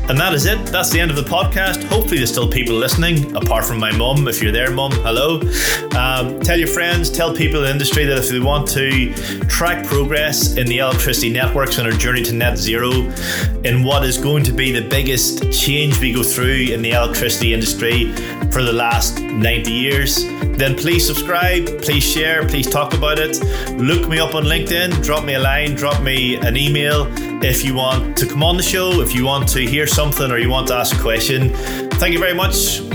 And 0.08 0.18
that 0.18 0.34
is 0.34 0.46
it. 0.46 0.66
That's 0.66 0.90
the 0.90 1.00
end 1.00 1.10
of 1.10 1.16
the 1.16 1.22
podcast. 1.22 1.84
Hopefully, 1.84 2.16
there's 2.16 2.30
still 2.30 2.48
people 2.48 2.74
listening, 2.74 3.34
apart 3.36 3.64
from 3.64 3.78
my 3.78 3.96
mum. 3.96 4.26
If 4.26 4.42
you're 4.42 4.52
there, 4.52 4.70
mum, 4.70 4.90
hello. 4.92 5.40
Um, 5.96 6.40
tell 6.40 6.58
your 6.58 6.68
friends, 6.68 7.08
tell 7.08 7.32
people 7.32 7.60
in 7.60 7.66
the 7.66 7.70
industry 7.70 8.04
that 8.06 8.18
if 8.18 8.28
they 8.28 8.40
want 8.40 8.68
to 8.70 9.14
track 9.46 9.86
progress 9.86 10.56
in 10.56 10.66
the 10.66 10.78
electricity 10.78 11.32
networks 11.32 11.78
on 11.78 11.86
our 11.86 11.92
journey 11.92 12.22
to 12.24 12.32
net 12.32 12.58
zero, 12.58 12.90
in 13.64 13.84
what 13.84 14.04
is 14.04 14.18
going 14.18 14.42
to 14.44 14.52
be 14.52 14.72
the 14.72 14.86
biggest 14.86 15.50
change 15.52 15.98
we 16.00 16.12
go 16.12 16.24
through 16.24 16.72
in 16.72 16.82
the 16.82 16.90
electricity 16.90 17.54
industry 17.54 18.12
for 18.50 18.62
the 18.62 18.72
last 18.72 19.20
90 19.20 19.70
years, 19.70 20.24
then 20.56 20.74
please 20.74 21.06
subscribe, 21.06 21.80
please 21.80 22.02
share, 22.02 22.46
please 22.46 22.68
talk 22.68 22.92
about 22.92 23.18
it. 23.18 23.40
Look 23.78 24.08
me 24.08 24.18
up 24.18 24.34
on 24.34 24.44
LinkedIn, 24.44 25.02
drop 25.02 25.24
me 25.24 25.34
a 25.34 25.38
line, 25.38 25.74
drop 25.74 26.02
me 26.02 26.36
an 26.36 26.56
email 26.56 27.06
if 27.44 27.64
you 27.64 27.74
want 27.74 28.16
to 28.18 28.26
come 28.26 28.42
on 28.42 28.56
the 28.56 28.62
show, 28.62 29.00
if 29.00 29.14
you 29.14 29.24
want 29.24 29.48
to 29.50 29.60
hear 29.60 29.86
something 29.86 30.30
or 30.30 30.38
you 30.38 30.48
want 30.48 30.68
to 30.68 30.74
ask 30.74 30.96
a 30.96 31.00
question. 31.00 31.50
Thank 31.98 32.12
you 32.12 32.18
very 32.18 32.34
much. 32.34 32.91